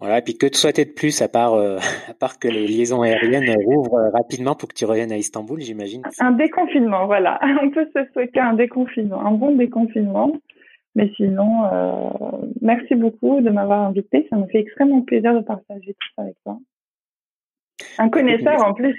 [0.00, 1.76] Voilà, et puis que te souhaiter de plus à part, euh,
[2.08, 6.02] à part que les liaisons aériennes rouvrent rapidement pour que tu reviennes à Istanbul, j'imagine.
[6.18, 7.38] Un déconfinement, voilà.
[7.62, 10.32] On peut se souhaiter un déconfinement, un bon déconfinement.
[10.96, 14.26] Mais sinon, euh, merci beaucoup de m'avoir invité.
[14.28, 16.58] Ça me fait extrêmement plaisir de partager tout ça avec toi.
[17.98, 18.96] Un connaisseur en plus.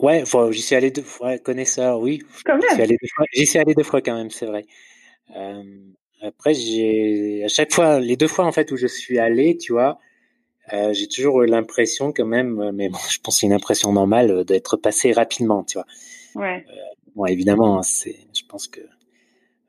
[0.00, 1.38] Ouais, j'y suis allé deux fois.
[1.38, 2.22] Connaisseur, oui.
[2.44, 2.62] Quand même.
[3.34, 4.64] J'y suis, allé deux fois quand même, c'est vrai.
[5.36, 5.62] Euh,
[6.22, 9.72] après, j'ai à chaque fois, les deux fois en fait où je suis allé, tu
[9.72, 9.98] vois,
[10.72, 13.92] euh, j'ai toujours eu l'impression quand même, mais bon, je pense que c'est une impression
[13.92, 15.86] normale d'être passé rapidement, tu vois.
[16.34, 16.64] Ouais.
[17.16, 18.80] bon, évidemment, hein, c'est, je pense que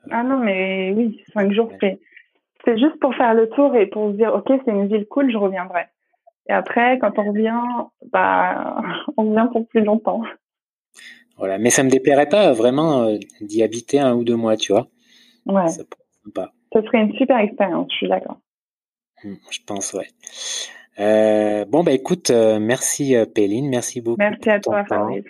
[0.10, 2.00] ah non, mais oui, cinq jours, c'est,
[2.66, 5.32] c'est juste pour faire le tour et pour se dire, OK, c'est une ville cool,
[5.32, 5.84] je reviendrai.
[6.50, 7.62] Et après, quand on revient,
[8.12, 8.82] bah,
[9.18, 10.24] on revient pour plus longtemps.
[11.38, 14.72] Voilà, mais ça me déplairait pas vraiment euh, d'y habiter un ou deux mois, tu
[14.72, 14.88] vois.
[15.46, 15.68] Ouais.
[15.70, 15.84] Ça,
[16.74, 18.38] ça serait une super expérience, je suis d'accord.
[19.24, 20.08] Hum, je pense, ouais.
[21.00, 24.18] Euh, bon, bah écoute, euh, merci Péline, merci beaucoup.
[24.20, 25.26] Merci à toi, Fabrice.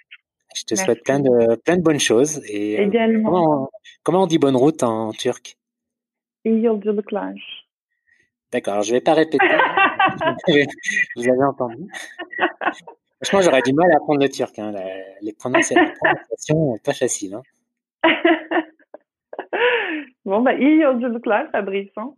[0.56, 2.42] Je te souhaite plein de, plein de bonnes choses.
[2.46, 3.70] Et, euh, Également.
[4.04, 5.58] comment, on dit bonne route en turc?
[8.52, 9.46] D'accord, je vais pas répéter.
[11.16, 11.88] Vous avez entendu.
[13.24, 14.58] Franchement, j'aurais du mal à apprendre le turc.
[14.60, 14.74] Hein.
[15.22, 17.36] Les prononciations, pas faciles.
[18.04, 18.04] Hein.
[20.26, 21.92] bon, bah, Yıldızlıklar, Fabrice.
[21.98, 22.14] Hein.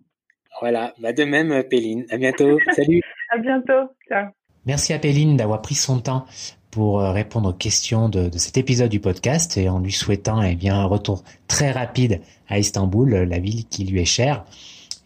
[0.62, 2.06] Voilà, bah de même, Péline.
[2.12, 2.60] À bientôt.
[2.76, 3.02] Salut.
[3.32, 3.90] à bientôt.
[4.08, 4.28] Ciao.
[4.66, 6.26] Merci à Péline d'avoir pris son temps
[6.72, 10.42] pour euh, répondre aux questions de, de, cet épisode du podcast et en lui souhaitant
[10.42, 14.46] eh bien un retour très rapide à Istanbul, la ville qui lui est chère.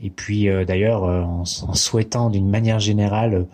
[0.03, 3.47] Et puis euh, d'ailleurs euh, en, en, souhaitant d'une manière générale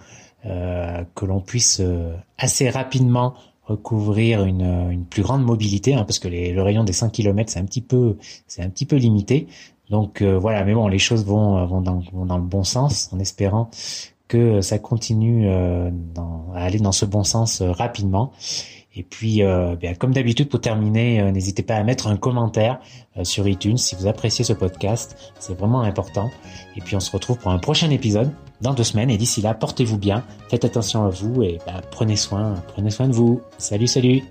[0.45, 1.82] euh, que l'on puisse
[2.38, 7.11] assez rapidement recouvrir une, une plus grande mobilité, hein, parce que le rayon des 5
[7.11, 8.18] km c'est un petit peu
[8.48, 9.48] c'est un petit peu limité.
[9.90, 13.19] Donc voilà, mais bon, les choses vont, vont, dans, vont dans le bon sens en
[13.19, 13.69] espérant
[14.27, 15.48] que ça continue
[16.15, 18.31] dans, à aller dans ce bon sens rapidement.
[18.95, 22.80] Et puis, euh, bien, comme d'habitude, pour terminer, euh, n'hésitez pas à mettre un commentaire
[23.18, 25.34] euh, sur iTunes si vous appréciez ce podcast.
[25.40, 26.30] C'est vraiment important.
[26.76, 28.31] Et puis, on se retrouve pour un prochain épisode
[28.64, 29.11] dans deux semaines.
[29.11, 33.07] Et d'ici là, portez-vous bien, faites attention à vous et bah, prenez soin, prenez soin
[33.07, 33.41] de vous.
[33.60, 34.23] Salut, salut.